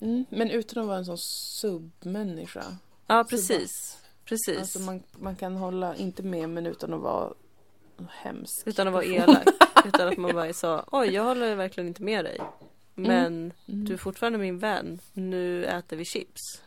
[0.00, 2.64] Mm, men utan att vara en sån submänniska.
[3.06, 3.98] Ja, precis.
[4.24, 4.58] Precis.
[4.58, 7.32] Alltså man, man kan hålla, inte med men utan att vara
[8.10, 8.66] hemsk.
[8.66, 9.44] Utan att vara elak.
[9.86, 12.40] Utan att man bara så, oj jag håller verkligen inte med dig.
[12.94, 13.84] Men Mm.
[13.84, 14.98] du är fortfarande min vän.
[15.12, 16.62] Nu äter vi chips.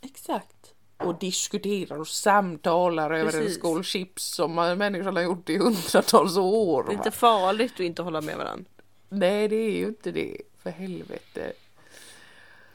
[0.00, 0.74] Exakt.
[0.96, 3.58] Och diskuterar och samtalar över en Precis.
[3.58, 6.82] skål chips som människan har gjort i hundratals år.
[6.82, 7.02] Det är va?
[7.04, 8.64] inte farligt att inte hålla med varandra.
[9.08, 10.36] Nej, det är ju inte det.
[10.62, 11.52] För helvete.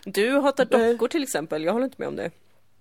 [0.06, 1.64] Du hatar dockor till exempel.
[1.64, 2.32] Jag håller inte med om det.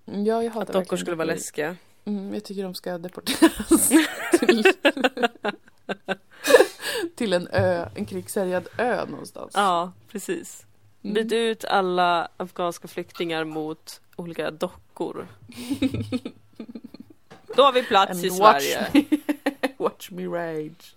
[0.05, 1.77] Ja, jag hatar Att dockor skulle vara läskiga.
[2.05, 3.89] Mm, jag tycker de ska deporteras
[4.41, 4.65] till,
[7.17, 9.51] till en ö, en krigshärjad ö någonstans.
[9.55, 10.67] Ja, precis.
[11.01, 15.27] Byt ut alla afghanska flyktingar mot olika dockor.
[17.57, 18.89] Då har vi plats And i watch Sverige.
[18.93, 20.95] me, watch me rage.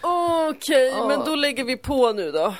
[0.00, 1.08] Okej, Åh.
[1.08, 2.54] men då lägger vi på nu då.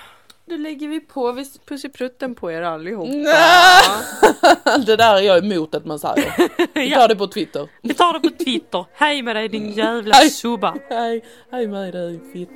[0.51, 1.32] Då lägger vi på.
[1.32, 1.44] Vi...
[1.66, 3.12] Puss i prutten på er allihopa.
[4.86, 6.32] det där är jag emot att man säger.
[6.74, 7.68] Vi tar det på Twitter.
[7.82, 8.85] Vi tar det på Twitter.
[8.93, 10.31] Hej med dig din jävla Hej.
[10.31, 10.74] subba.
[10.89, 12.52] Hej, hej med dig fitta.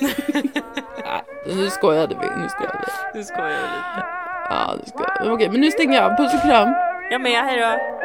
[0.00, 3.18] Nej, nu skojade vi, nu skojade vi.
[3.18, 4.06] Nu skojar jag lite.
[4.50, 5.30] Ja, nu skojade vi.
[5.30, 6.16] Okej, men nu stänger jag av.
[6.16, 6.68] Puss och kram.
[7.10, 7.95] Jag med, hejdå.